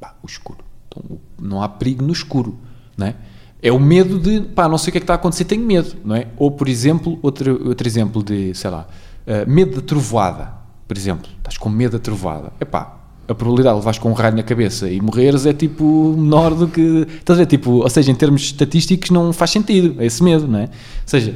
[0.00, 2.58] pá, o escuro, então, não há perigo no escuro,
[2.96, 3.16] não é?
[3.62, 5.64] É o medo de, pá, não sei o que é que está a acontecer, tenho
[5.64, 6.28] medo, não é?
[6.38, 8.86] Ou, por exemplo, outro, outro exemplo de, sei lá,
[9.26, 10.54] ah, medo da trovoada,
[10.88, 12.99] por exemplo, estás com medo da trovoada, epá,
[13.30, 16.66] a probabilidade de levares com um raio na cabeça e morreres é tipo menor do
[16.66, 17.06] que.
[17.18, 17.46] Estás a ver?
[17.46, 20.64] Tipo, ou seja, em termos estatísticos não faz sentido, é esse medo, não é?
[20.64, 20.68] Ou
[21.06, 21.34] seja,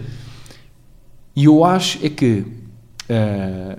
[1.36, 2.44] e eu acho é que.
[3.08, 3.78] eh,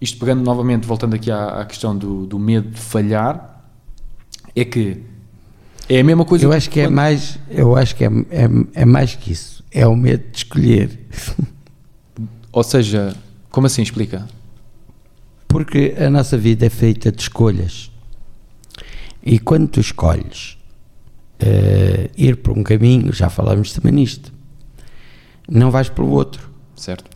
[0.00, 3.64] isto pegando novamente, voltando aqui à, à questão do, do medo de falhar,
[4.54, 4.98] é que
[5.88, 6.44] é a mesma coisa.
[6.44, 9.64] Eu acho que é quando- mais, eu acho que é, é, é mais que isso.
[9.72, 11.00] É o medo de escolher.
[12.52, 13.16] Ou seja,
[13.50, 13.82] como assim?
[13.82, 14.26] Explica.
[15.48, 17.90] Porque a nossa vida é feita de escolhas.
[19.22, 20.58] E quando tu escolhes
[21.40, 24.32] eh, ir por um caminho, já falamos também nisto,
[25.48, 26.50] não vais pelo outro.
[26.76, 27.10] Certo?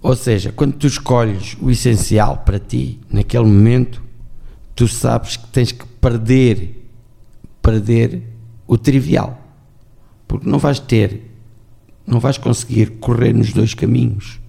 [0.00, 4.02] Ou seja, quando tu escolhes o essencial para ti, naquele momento,
[4.74, 6.88] tu sabes que tens que perder,
[7.60, 8.22] perder
[8.66, 9.40] o trivial.
[10.26, 11.30] Porque não vais ter,
[12.04, 14.40] não vais conseguir correr nos dois caminhos.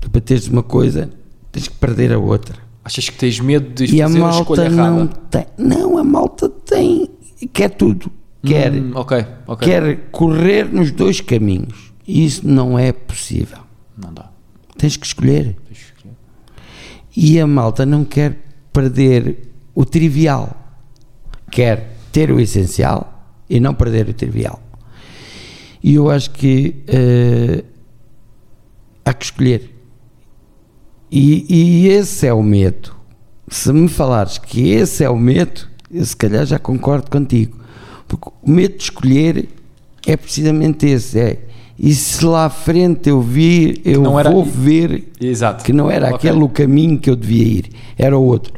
[0.00, 1.10] Tu para teres uma coisa,
[1.52, 2.56] tens que perder a outra.
[2.84, 5.20] Achas que tens medo de E a fazer a escolha malta não errada?
[5.30, 5.46] tem.
[5.58, 7.08] Não, a malta tem.
[7.52, 8.10] Quer tudo.
[8.42, 9.68] Quer, Hum, ok, ok.
[9.68, 11.92] quer correr nos dois caminhos.
[12.08, 13.58] Isso não é possível.
[14.02, 14.30] Não dá.
[14.78, 15.56] Tens que escolher.
[15.68, 16.14] Tens que escolher.
[17.14, 18.38] E a malta não quer
[18.72, 20.56] perder o trivial.
[21.50, 24.60] Quer ter o essencial e não perder o trivial.
[25.82, 27.62] E eu acho que eh,
[29.04, 29.69] há que escolher.
[31.10, 32.94] E, e esse é o medo.
[33.48, 37.58] Se me falares que esse é o medo, eu se calhar já concordo contigo.
[38.06, 39.48] Porque o medo de escolher
[40.06, 41.18] é precisamente esse.
[41.18, 41.40] É.
[41.78, 45.64] E se lá à frente eu vir, eu não era- vou ver Exato.
[45.64, 46.16] que não era Ok.
[46.30, 48.52] aquele o caminho que eu devia ir, era o outro.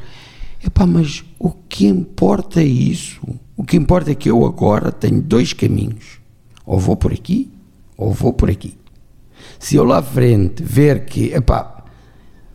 [0.64, 3.20] Epá, mas o que importa é isso.
[3.56, 6.18] O que importa é que eu agora tenho dois caminhos.
[6.66, 7.50] Ou vou por aqui,
[7.96, 8.74] ou vou por aqui.
[9.58, 11.81] Se eu lá à frente ver que, epá,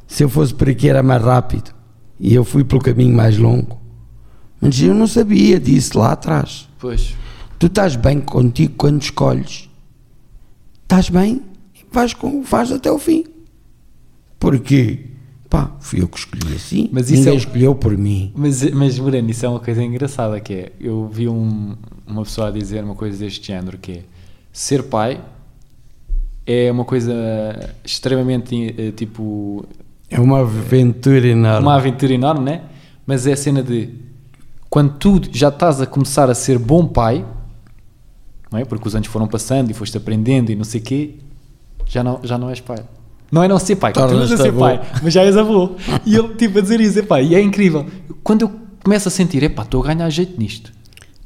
[0.08, 1.72] se eu fosse por aqui era mais rápido
[2.20, 3.80] e eu fui pelo caminho mais longo,
[4.60, 6.68] mas eu não sabia disso lá atrás.
[6.80, 7.14] Pois.
[7.60, 9.70] Tu estás bem contigo quando escolhes.
[10.84, 11.42] Estás bem,
[11.92, 13.26] vais, com, vais até o fim.
[14.40, 15.06] Porque,
[15.50, 16.90] pá, fui eu que escolhi assim.
[16.92, 18.32] Mas isso Ninguém é escolheu por mim.
[18.36, 22.48] Mas, mas Moreno, isso é uma coisa engraçada que é, eu vi um- uma pessoa
[22.48, 24.02] a dizer uma coisa deste género que é,
[24.52, 25.22] ser pai
[26.46, 27.14] é uma coisa
[27.84, 29.66] extremamente, eh, tipo,
[30.10, 31.62] É uma aventura enorme.
[31.62, 32.62] uma aventura enorme, né?
[33.06, 33.90] Mas é a cena de,
[34.70, 37.26] quando tu já estás a começar a ser bom pai,
[38.52, 38.66] não é?
[38.66, 41.16] Porque os anos foram passando e foste aprendendo e não sei quê,
[41.86, 42.80] já não, já não és pai.
[43.32, 44.60] Não é não ser pai, continuas a ser avô.
[44.60, 45.72] pai, mas já és avô.
[46.06, 47.86] E ele, tipo, a dizer isso, epá, e é incrível.
[48.24, 48.52] Quando eu
[48.84, 50.72] começo a sentir, epá, estou a ganhar jeito nisto.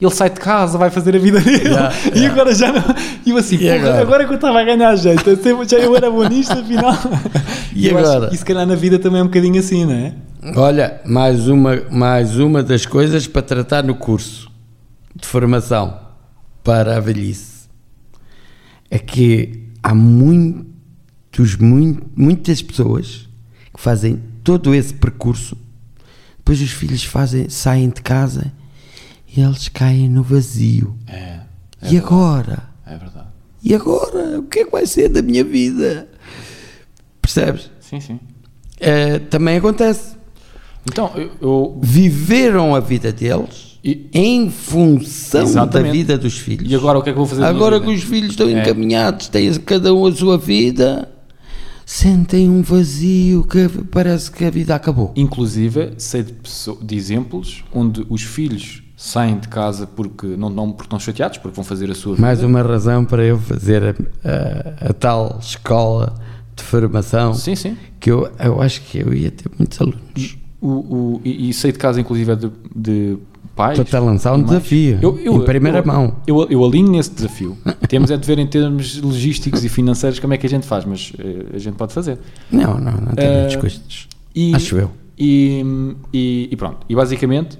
[0.01, 2.33] Ele sai de casa, vai fazer a vida dele, Yeah, e yeah.
[2.33, 2.83] agora já não.
[3.25, 4.01] E eu assim, E agora?
[4.01, 4.25] agora?
[4.25, 6.93] que eu estava a ganhar jeito, eu sempre- já eu era bom nisto, afinal.
[7.75, 8.29] E acho agora?
[8.33, 10.13] E se calhar na vida também é um bocadinho assim, não é?
[10.57, 14.51] Olha, mais uma, mais uma das coisas para tratar no curso
[15.15, 15.97] de formação
[16.63, 17.69] para a velhice
[18.89, 23.29] é que há muitos, mui- muitas pessoas
[23.73, 25.55] que fazem todo esse percurso,
[26.37, 28.51] depois os filhos fazem, saem de casa
[29.35, 30.95] e eles caem no vazio.
[31.07, 31.39] É,
[31.89, 32.63] e agora?
[32.85, 33.27] é verdade.
[33.63, 34.39] E agora?
[34.39, 36.07] O que é que vai ser da minha vida?
[37.21, 37.69] Percebes?
[37.79, 38.19] Sim, sim.
[38.79, 40.15] Eh, também acontece.
[40.89, 45.85] Então, eu, eu- viveram a vida deles E- em função Exatamente.
[45.87, 46.71] da vida dos filhos.
[46.71, 47.43] E agora o que é que eu vou fazer?
[47.45, 48.59] Agora que os filhos estão É.
[48.61, 51.07] encaminhados, têm cada um a sua vida,
[51.85, 55.11] sentem um vazio que parece que a vida acabou.
[55.15, 56.33] Inclusive, sei de,
[56.83, 61.55] de exemplos onde os filhos saem de casa porque não, não porque estão chateados, porque
[61.55, 62.21] vão fazer a sua vida.
[62.21, 63.89] Mais uma razão para eu fazer a,
[64.85, 66.13] a- a tal escola
[66.55, 67.75] de formação Sim, sim.
[67.99, 70.37] que eu, eu acho que eu ia ter muitos alunos.
[70.61, 73.17] O, o, e, e sei de casa, inclusive, de, de
[73.55, 73.71] pais.
[73.79, 74.49] Estou-te a lançar um e mães.
[74.51, 76.15] desafio, em primeira eu- mão.
[76.27, 77.57] Eu, eu alinho nesse desafio.
[77.89, 80.85] Temos é de ver em termos logísticos e financeiros como é que a gente faz,
[80.85, 82.19] mas eh, a gente pode fazer.
[82.51, 84.07] Não, não, não tem Eh, muitos custos.
[84.35, 84.91] E, Acho eu.
[85.17, 85.65] E,
[86.13, 86.85] e, e pronto.
[86.87, 87.57] E basicamente,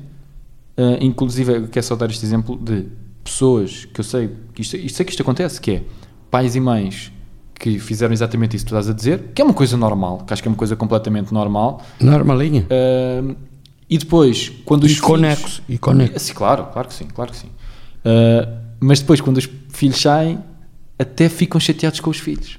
[0.82, 2.86] eh, inclusive, eu quero só dar este exemplo de
[3.24, 5.84] pessoas que eu sei que isto, isto sei que isto acontece, que é
[6.30, 7.12] pais e mães
[7.54, 10.34] que fizeram exatamente isso que tu estás a dizer, que é uma coisa normal, que
[10.34, 12.66] acho que é uma coisa completamente normal, Normalinha.
[12.72, 13.36] Ahm,
[13.88, 15.62] E depois, quando os E filhos...
[15.70, 16.20] e conexo.
[16.20, 17.48] Sim, claro, claro que sim, claro que sim.
[18.04, 20.40] Uh, mas depois, quando os filhos saem,
[20.98, 22.58] até ficam chateados com os filhos.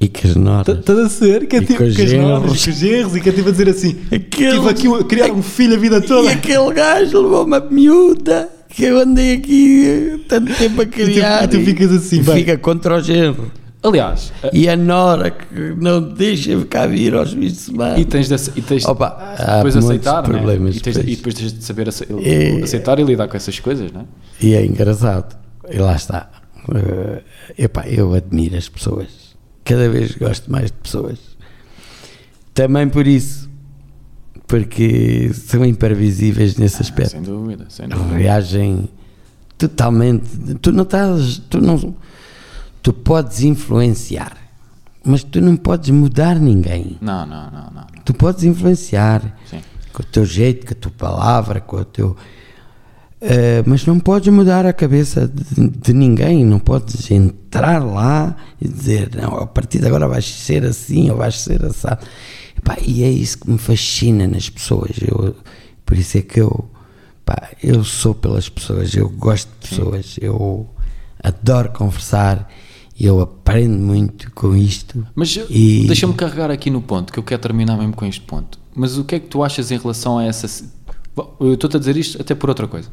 [0.00, 0.78] E que as notas.
[0.78, 1.46] Estás a ser?
[1.46, 2.64] Que é E tipo os com as noras, genros.
[2.64, 5.30] com os genros, e que é tipo a dizer assim: Aquele- Tive aqui a criar
[5.32, 6.30] um filho a vida E toda.
[6.30, 11.44] aquele gajo levou uma miúda que eu andei aqui eh, tanto tempo a criar.
[11.44, 12.34] e tu ficas assim, e bem.
[12.36, 13.50] fica contra o genro.
[13.82, 17.98] Aliás, uh, E a Nora que não deixa cá vir aos fins de semana.
[17.98, 20.28] e tens de, e tens Opa, há depois aceitar, né?
[20.38, 21.12] problemas e, tens de- depois.
[21.12, 22.62] e depois tens de saber ace- É.
[22.62, 24.04] aceitar e lidar com essas coisas, não é?
[24.42, 25.34] E é engraçado.
[25.70, 26.30] E lá está.
[26.74, 27.22] Eh,
[27.64, 29.06] epá, eu admiro as pessoas.
[29.70, 31.18] Cada vez gosto mais de pessoas.
[32.52, 33.48] Também por isso.
[34.48, 37.12] Porque são imprevisíveis nesse aspecto.
[37.12, 38.16] Sem dúvida, sem dúvida.
[38.16, 38.88] Reagem
[39.56, 40.28] totalmente.
[40.60, 41.40] Tu não estás.
[41.48, 41.94] Tu, não,
[42.82, 44.36] tu podes influenciar,
[45.04, 46.98] mas tu não podes mudar ninguém.
[47.00, 47.70] Não, não, não, não.
[47.72, 47.86] não.
[48.04, 49.60] Tu podes influenciar Sim.
[49.92, 52.16] com o teu jeito, com a tua palavra, com o teu.
[53.22, 58.66] Eh, mas não podes mudar a cabeça de, de ninguém, não podes entrar lá e
[58.66, 62.06] dizer, não, a partir de agora vais ser assim ou vais ser assado.
[62.56, 64.92] Epá, e é isso que me fascina nas pessoas.
[65.06, 65.36] Eu,
[65.84, 66.70] por isso é que eu,
[67.62, 70.66] eu sou pelas pessoas, eu gosto de pessoas, eu
[71.22, 72.50] adoro conversar,
[72.98, 75.06] eu aprendo muito com isto.
[75.14, 78.58] Mas E- deixa-me carregar aqui no ponto, que eu quero terminar mesmo com este ponto.
[78.74, 80.46] Mas o que é que tu achas em relação a essa.
[81.38, 82.88] Eu estou-te a dizer isto até por outra coisa.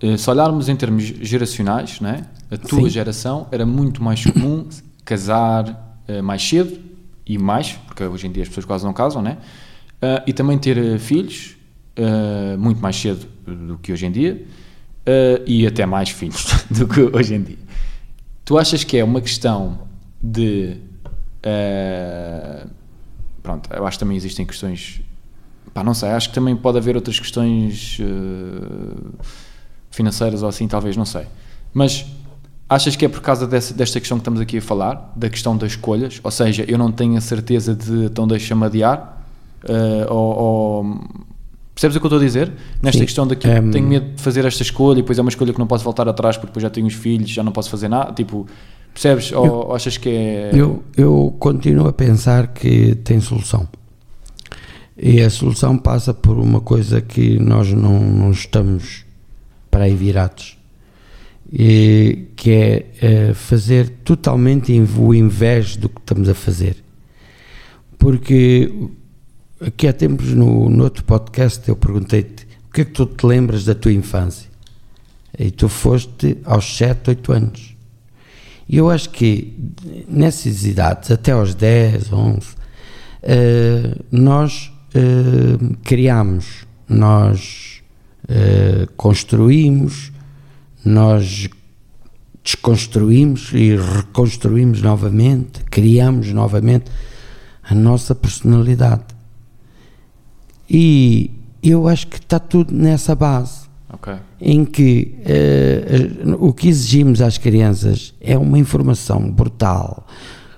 [0.00, 2.24] Eh, Se olharmos em termos geracionais, não é?
[2.50, 2.88] a tua Sim.
[2.90, 4.68] geração era muito mais comum
[5.04, 6.78] casar eh, mais cedo
[7.26, 9.38] e mais, porque hoje em dia as pessoas quase não casam, né?
[10.00, 11.56] Ah, e também ter filhos
[12.58, 14.46] muito mais cedo do que hoje em dia
[15.46, 17.58] e até mais filhos do que hoje em dia.
[18.44, 19.88] Tu achas que é uma questão
[20.22, 20.76] de.
[23.42, 25.00] pronto, eu acho que também existem questões.
[25.74, 27.98] Pá, não sei, acho que também pode haver outras questões
[29.96, 31.22] financeiras ou assim, talvez, não sei.
[31.72, 32.04] Mas
[32.68, 35.56] achas que é por causa dessa, desta questão que estamos aqui a falar, da questão
[35.56, 36.20] das escolhas?
[36.22, 39.24] Ou seja, eu não tenho a certeza de então deixa-me adiar?
[39.68, 41.00] eh, ou, ou-
[41.74, 42.52] Percebes o que eu estou a dizer?
[42.82, 45.28] Nesta Sim, questão daqui, ehm, tenho medo de fazer esta escolha e depois é uma
[45.28, 47.68] escolha que não posso voltar atrás porque depois já tenho os filhos, já não posso
[47.68, 48.12] fazer nada.
[48.14, 48.46] Tipo,
[48.94, 49.30] percebes?
[49.32, 50.50] Ou, ou achas que é.
[50.54, 53.68] Eu, eu continuo a pensar que tem solução.
[54.96, 59.04] E a solução passa por uma coisa que nós não, não estamos
[59.76, 60.56] para aí virados,
[61.52, 66.82] e, que é eh, fazer totalmente o invés do que estamos a fazer.
[67.98, 68.72] Porque
[69.60, 73.26] aqui há tempos no, no outro podcast eu perguntei-te o que é que tu te
[73.26, 74.48] lembras da tua infância?
[75.38, 77.76] E tu foste aos 7, 8 anos.
[78.66, 79.54] E eu acho que
[80.08, 82.40] nessas idades, até aos 10, 11,
[83.22, 87.75] eh, nós eh, criamos, nós
[88.28, 90.12] eh, construímos,
[90.84, 91.48] nós
[92.42, 96.90] desconstruímos e reconstruímos novamente, criamos novamente
[97.62, 99.04] a nossa personalidade.
[100.70, 101.30] E
[101.62, 104.14] eu acho que está tudo nessa base Ok.
[104.40, 110.06] em que eh, o que exigimos às crianças é uma informação brutal,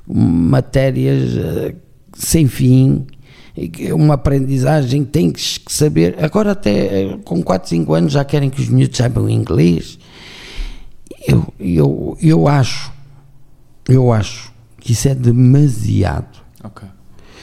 [0.06, 1.74] matérias eh,
[2.14, 3.06] sem fim,
[3.94, 6.16] uma aprendizagem que tem que saber.
[6.22, 9.98] Agora, até eh, com 4, 5 anos, já querem que os miúdos saibam inglês.
[11.26, 12.92] Eu, eu, eu acho,
[13.88, 16.38] eu acho que isso é demasiado.
[16.62, 16.86] Ok.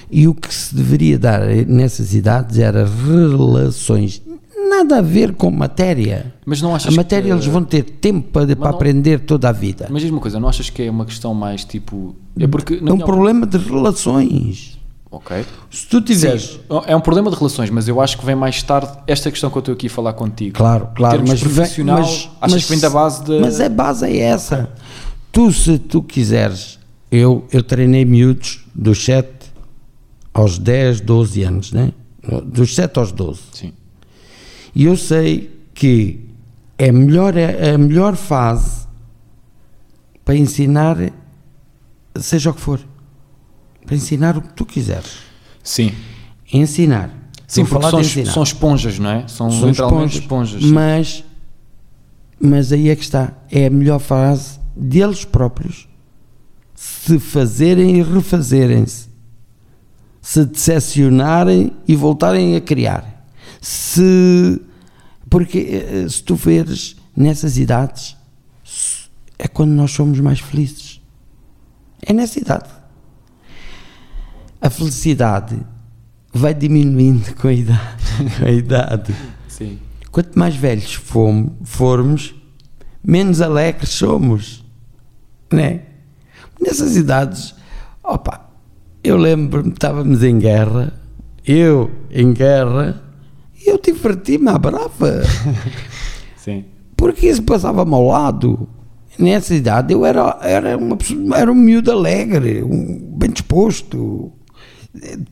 [0.09, 4.21] E o que se deveria dar nessas idades era relações,
[4.69, 6.33] nada a ver com matéria.
[6.45, 9.49] Mas não achas A matéria que, eles vão ter tempo para, para não- aprender toda
[9.49, 9.87] a vida.
[9.89, 12.15] Mas diz uma coisa, não achas que é uma questão mais tipo.
[12.39, 12.79] É porque.
[12.85, 14.74] É um problema de relações.
[15.15, 15.45] Ok.
[15.71, 16.41] Se tu tiveres.
[16.43, 19.49] Sim, é um problema de relações, mas eu acho que vem mais tarde esta questão
[19.49, 20.53] que eu estou aqui a falar contigo.
[20.57, 23.69] Claro, claro, mas, vem- profissional, mas, achas mas- que vem da base de- Mas a
[23.69, 24.69] base é essa.
[25.31, 26.77] Tu, se tu quiseres,
[27.09, 29.29] eu, eu treinei miúdos dos 7
[30.33, 31.93] aos 10, 12 anos, né?
[32.43, 33.39] Dos 7 aos 12.
[33.53, 33.71] Sim.
[34.75, 36.27] E eu sei que
[36.77, 38.85] é melhor, é a melhor fase
[40.25, 40.97] para ensinar,
[42.19, 42.81] seja o que for,
[43.85, 45.17] para ensinar o que tu quiseres.
[45.63, 45.91] Sim.
[46.51, 47.09] Ensinar.
[47.47, 48.31] Sim, falar são, ensinar.
[48.31, 49.27] são esponjas, não é?
[49.27, 50.61] São, São literalmente esponjas.
[50.61, 50.71] esponjas.
[50.71, 51.23] Mas,
[52.39, 53.33] mas aí é que está.
[53.51, 55.87] É a melhor fase deles próprios
[56.73, 59.07] se fazerem e refazerem-se.
[60.21, 63.25] Se decepcionarem e voltarem a criar.
[63.61, 64.59] Se.
[65.29, 68.17] Porque eh, se tu veres nessas idades,
[69.37, 71.01] é quando nós somos mais felizes.
[72.01, 72.69] É nessa idade.
[74.65, 75.59] A felicidade
[76.33, 77.79] vai diminuindo com a idade.
[78.39, 79.15] Com a idade.
[79.47, 79.77] Sim.
[80.11, 82.33] Quanto mais velhos fomos, formos,
[83.03, 84.65] menos alegres somos.
[85.53, 85.81] Né?
[86.59, 87.53] Nessas idades,
[88.03, 88.49] opa,
[89.03, 90.91] eu lembro-me, estávamos em guerra,
[91.45, 93.03] eu em guerra,
[93.63, 95.21] e eu diverti-me à brava.
[96.37, 96.65] Sim.
[96.97, 98.67] Porque isso passava-me ao lado.
[99.19, 104.33] Nessa idade eu era, era, uma, pessoa- era um miúdo alegre, um, bem disposto.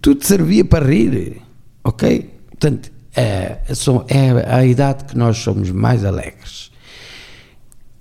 [0.02, 1.42] Tudo servia para rir.
[1.84, 2.30] Ok?
[2.50, 3.60] Portanto, é,
[4.08, 6.72] é a idade que nós somos mais alegres.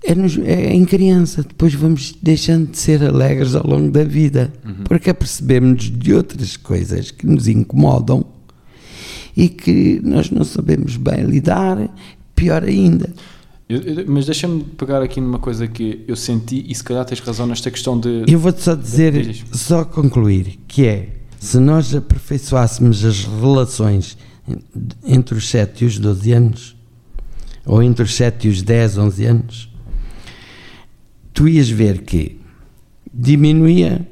[0.05, 4.51] É, nos- é em criança, depois vamos deixando de ser alegres ao longo da vida,
[4.85, 8.25] porque apercebemos de outras coisas que nos incomodam
[9.35, 11.89] e que nós não sabemos bem lidar,
[12.35, 13.13] pior ainda.
[13.69, 17.21] Eu- eu- mas deixa-me pegar aqui numa coisa que eu senti e se calhar tens
[17.21, 18.25] razão nesta questão de.
[18.27, 19.43] Eu vou-te só dizer, Diz.
[19.53, 21.09] só concluir, que é,
[21.43, 24.17] se nós aperfeiçoássemos as relações
[25.05, 26.75] entre os 7 e os 12 anos,
[27.65, 29.69] ou entre os 7 e os 10, 11 anos,
[31.33, 32.39] tu ias ver que
[33.13, 34.07] diminuía,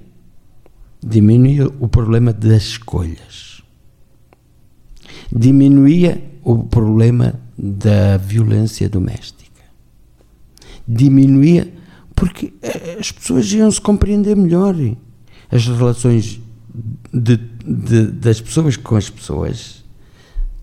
[1.02, 3.64] diminuía o problema das escolhas,
[5.32, 9.64] diminuía o problema da violência doméstica,
[10.86, 11.74] diminuía
[12.14, 12.54] porque
[13.00, 14.76] as pessoas iam se compreender melhor.
[15.50, 16.42] As relações
[17.14, 19.84] de- de- das pessoas com as pessoas,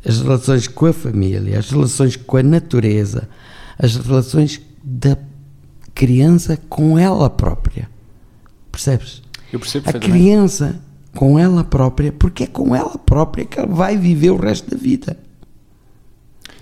[0.04, 3.28] as relações com a família, as relações com a natureza,
[3.78, 5.16] as relações da
[5.94, 7.88] criança com ela própria.
[8.72, 9.22] Percebes?
[9.52, 10.80] Eu percebo A criança
[11.14, 14.76] com ela própria, porque é com ela própria que ela vai viver o resto da
[14.76, 15.18] vida.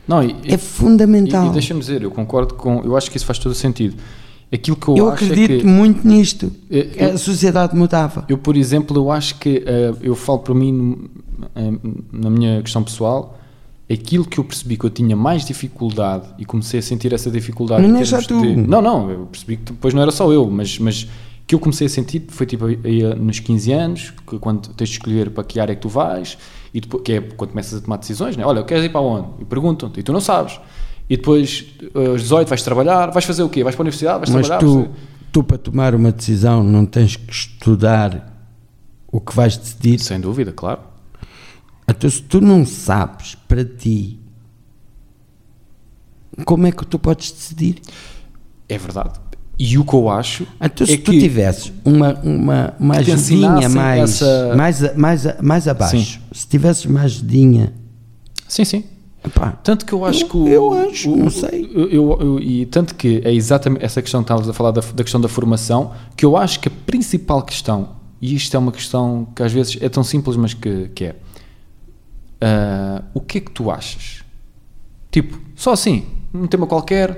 [0.08, 1.46] Não, e, É fundamental.
[1.46, 2.80] E, e deixa-me dizer, eu concordo com.
[2.84, 3.96] Eu acho que isso faz todo o sentido.
[4.52, 5.66] Aquilo que eu, eu acredito é que.
[5.66, 6.52] muito nisto.
[6.70, 8.24] É, que a eu- sociedade mudava.
[8.28, 9.62] Eu, por exemplo, eu acho que.
[9.66, 11.08] eh, eu falo para mim,
[11.54, 11.72] eh,
[12.12, 13.38] na minha questão pessoal,
[13.92, 17.86] aquilo que eu percebi que eu tinha mais dificuldade e comecei a sentir essa dificuldade.
[17.86, 18.70] Não é só termos de- tu.
[18.70, 20.78] não, não, eu percebi que depois não era só eu, mas.
[20.78, 21.08] mas
[21.48, 24.88] que eu comecei a sentir foi tipo aí, aí, nos 15 anos, que quando tens
[24.88, 26.36] de escolher para que área é que tu vais,
[26.74, 28.44] e depois, que é quando começas a tomar decisões, né?
[28.44, 29.28] olha, queres ir para onde?
[29.40, 30.58] E perguntam-te, e tu não sabes.
[31.08, 31.64] E depois,
[31.94, 33.62] eh, aos 18, vais trabalhar, vais fazer o quê?
[33.62, 34.66] Vais para a universidade, vais Mas trabalhar?
[34.66, 34.90] tu,
[35.32, 38.32] tu, para tomar uma decisão, não tens que estudar
[39.10, 39.98] o que vais decidir.
[40.00, 40.80] Sem dúvida, claro.
[41.88, 44.18] Então, se tu não sabes para ti,
[46.44, 47.80] como é que tu podes decidir?
[48.68, 49.20] É verdade.
[49.58, 53.68] E o que eu acho Então, se é tu que tivesses uma, uma, uma ajudinha
[53.70, 56.20] mais, essa- mais, mais, mais abaixo, Sim.
[56.32, 57.72] se tivesses uma ajudinha,
[58.46, 58.84] Sim, sim.
[59.26, 61.70] Epá, Tanto que eu acho Eu- que o, eu acho, o- não sei.
[61.74, 64.80] eu- eu- eu- e tanto que é exatamente essa questão que estavas a falar da,
[64.80, 67.90] da questão da formação, que eu acho que a principal questão,
[68.20, 71.16] e isto é uma questão que às vezes é tão simples, mas que, que é
[72.40, 74.22] ah, o que é que tu achas?
[75.10, 77.10] Tipo, só assim, num tema qualquer,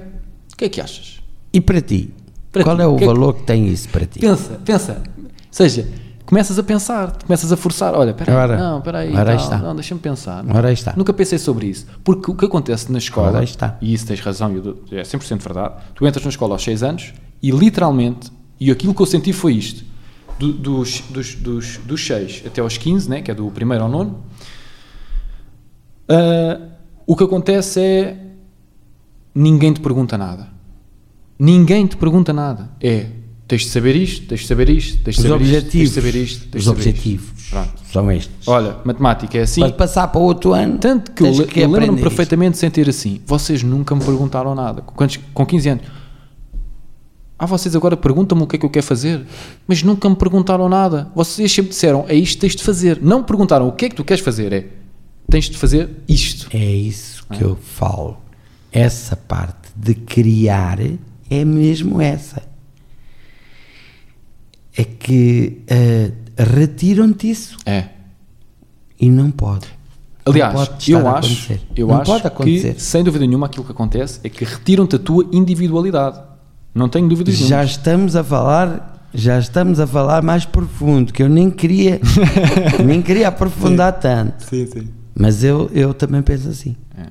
[0.53, 1.19] o que é que achas?
[1.53, 2.11] e para ti?
[2.53, 4.21] Para qual ti, é o que é que- valor que tem isso para ti?
[4.21, 5.03] Pensa, pensa.
[5.19, 5.89] Ou seja,
[6.29, 7.95] começas a pensar, começas a forçar.
[7.95, 9.57] Olha, espera não, espera aí, ora tal, está.
[9.59, 10.45] não, deixa-me pensar.
[10.55, 10.93] Ora aí está.
[10.95, 11.87] Nunca pensei sobre isso.
[12.05, 13.79] Porque o que acontece na escola, Ora está.
[13.81, 14.51] e isso tens razão,
[14.93, 18.31] é 100% verdade, tu entras na escola aos 6 anos e literalmente,
[18.61, 19.85] e aquilo que eu senti foi isto,
[20.39, 23.91] do- dos, dos, dos, dos 6 até aos 15, né, que é do primeiro ao
[23.91, 24.23] nono,
[26.09, 26.61] ah,
[27.07, 28.17] o que acontece é
[29.35, 30.49] ninguém te pergunta nada.
[31.39, 32.69] Ninguém te pergunta nada.
[32.81, 33.07] É,
[33.49, 36.15] tens de saber isto, tens de saber isto, tens de saber isto, tens de saber
[36.15, 37.51] isto, tens os saber objetivos isto.
[37.51, 37.73] Pronto.
[37.93, 38.47] são estes.
[38.47, 39.63] Olha, matemática é assim.
[39.63, 42.03] Para passar para outro ano, Tanto que eu, que eu lembro-me aprender isto.
[42.03, 43.21] perfeitamente de sentir assim.
[43.27, 44.83] Vocês nunca me perguntaram nada.
[44.83, 45.85] Com, quantos- com 15 anos.
[47.39, 49.25] Ah, vocês agora perguntam-me o que é que eu quero fazer.
[49.67, 51.09] Mas nunca me perguntaram nada.
[51.15, 52.99] Vocês sempre disseram, é isto que tens de fazer.
[53.01, 54.53] Não perguntaram o que é que tu queres fazer.
[54.53, 54.67] É,
[55.31, 56.49] tens de fazer isto.
[56.55, 58.19] É isso que eu falo.
[58.73, 60.79] Essa parte de criar
[61.31, 62.43] é mesmo essa.
[64.81, 67.87] É que eh, retiram-te isso É.
[69.01, 69.67] e não pode.
[70.25, 71.61] Aliás, não pode eu acho, acontecer.
[71.77, 72.75] eu não acho pode acontecer.
[72.75, 76.21] que, sem dúvida nenhuma, aquilo que acontece é que retiram-te a tua individualidade.
[76.75, 77.65] Não tenho dúvidas Já nenhuma.
[77.65, 81.99] estamos a falar, já estamos a falar mais profundo, que eu nem queria,
[82.85, 84.45] nem queria aprofundar tanto.
[84.45, 84.89] Sim, sim.
[85.19, 86.77] Mas eu, eu também penso assim.
[86.97, 87.07] É.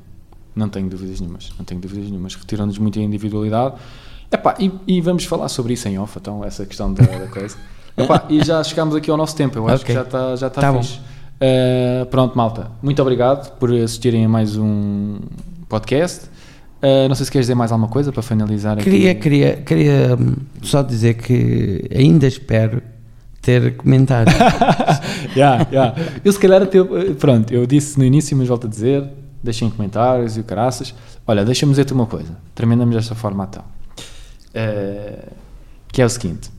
[0.56, 1.52] Não tenho dúvidas nenhumas.
[1.58, 2.34] Não tenho dúvidas nenhumas.
[2.36, 3.76] Retiram-nos muito a individualidade.
[4.32, 7.56] Epá, e, e vamos falar sobre isso em off, então, essa questão da, da coisa.
[7.98, 9.58] Epá, e já chegámos aqui ao nosso tempo.
[9.58, 9.86] Eu acho Ok.
[9.88, 11.00] que já está já tá Tá fixe.
[11.40, 12.72] Uh, pronto, malta.
[12.82, 15.20] Muito obrigado por assistirem a mais um
[15.70, 16.26] podcast.
[16.82, 18.84] Uh, não sei se queres dizer mais alguma coisa para finalizar aqui.
[18.84, 22.84] Queria, queria, queria hum, só dizer que ainda espero
[23.42, 24.36] ter comentários.
[25.36, 25.96] yeah, yeah.
[26.24, 26.78] Eu se calhar até,
[27.20, 29.06] pronto, eu disse no início, mas volto a dizer,
[29.42, 30.94] deixem comentários e o caraças.
[31.26, 33.64] Olha, deixa-me dizer-te uma coisa, terminamos desta forma então.
[34.58, 35.34] Uh,
[35.92, 36.50] que é o seguinte,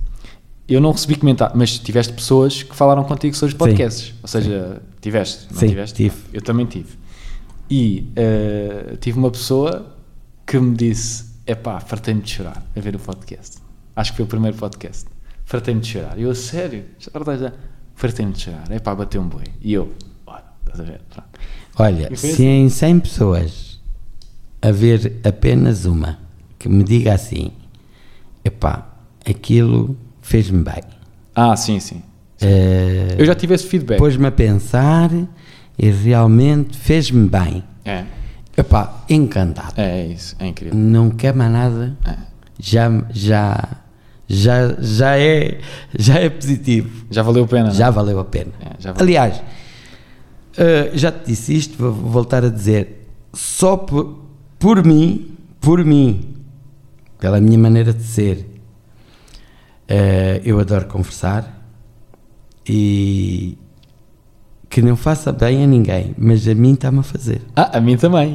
[0.68, 4.14] eu não recebi comentários, mas tiveste pessoas que falaram contigo sobre os podcasts, Sim.
[4.22, 4.80] ou seja, Sim.
[5.00, 5.96] tiveste, não Sim, tiveste?
[5.96, 6.16] tive.
[6.32, 6.96] Eu também tive.
[7.70, 9.94] E uh, tive uma pessoa
[10.46, 13.58] que me disse, epá, fartei-me de chorar a ver o podcast.
[13.94, 15.06] Acho que foi o primeiro podcast.
[15.44, 16.18] Fartei-me de chorar.
[16.18, 16.84] Eu, sério?
[17.94, 18.70] Fartei-me de chorar.
[18.70, 19.44] Epá, bateu um boi.
[19.60, 19.92] E eu,
[20.24, 21.00] bora, estás a ver?
[21.10, 21.28] Pronto.
[21.78, 23.80] Olha, se em 100 pessoas
[24.60, 26.18] haver apenas uma
[26.58, 27.52] que me diga assim,
[28.48, 28.86] epá,
[29.28, 30.82] aquilo fez-me bem.
[31.34, 32.02] Ah, sim, sim.
[32.40, 33.98] Eh, Eu já tive esse feedback.
[33.98, 35.10] Pôs-me a pensar
[35.78, 37.62] e realmente fez-me bem.
[37.84, 38.04] É,
[38.56, 39.74] Epá, encantado.
[39.80, 40.34] é, é isso.
[40.38, 40.76] É incrível.
[40.76, 41.96] Não quer mais nada.
[42.04, 42.16] É.
[42.58, 43.68] Já, já,
[44.28, 45.58] já, já, é,
[45.96, 47.06] já é positivo.
[47.10, 47.74] Já valeu a pena, não é?
[47.74, 48.50] Já valeu a pena.
[48.60, 49.02] É, já valeu.
[49.06, 49.40] Aliás,
[50.56, 54.18] eh, já te disse isto, vou voltar a dizer, só por,
[54.58, 56.34] por mim, por mim,
[57.18, 58.46] pela minha maneira de ser,
[59.88, 61.62] eh, eu adoro conversar
[62.68, 63.56] e
[64.68, 67.40] que não faça bem a ninguém, mas a mim está-me a fazer.
[67.56, 68.34] Ah, a mim também.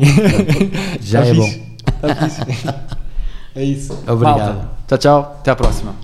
[0.99, 1.61] Já Tá é fixe.
[2.01, 2.41] Tá fixe.
[3.55, 3.93] É isso.
[4.07, 4.39] Obrigado.
[4.55, 5.37] Malta, tchau, tchau.
[5.39, 5.95] Até à próxima.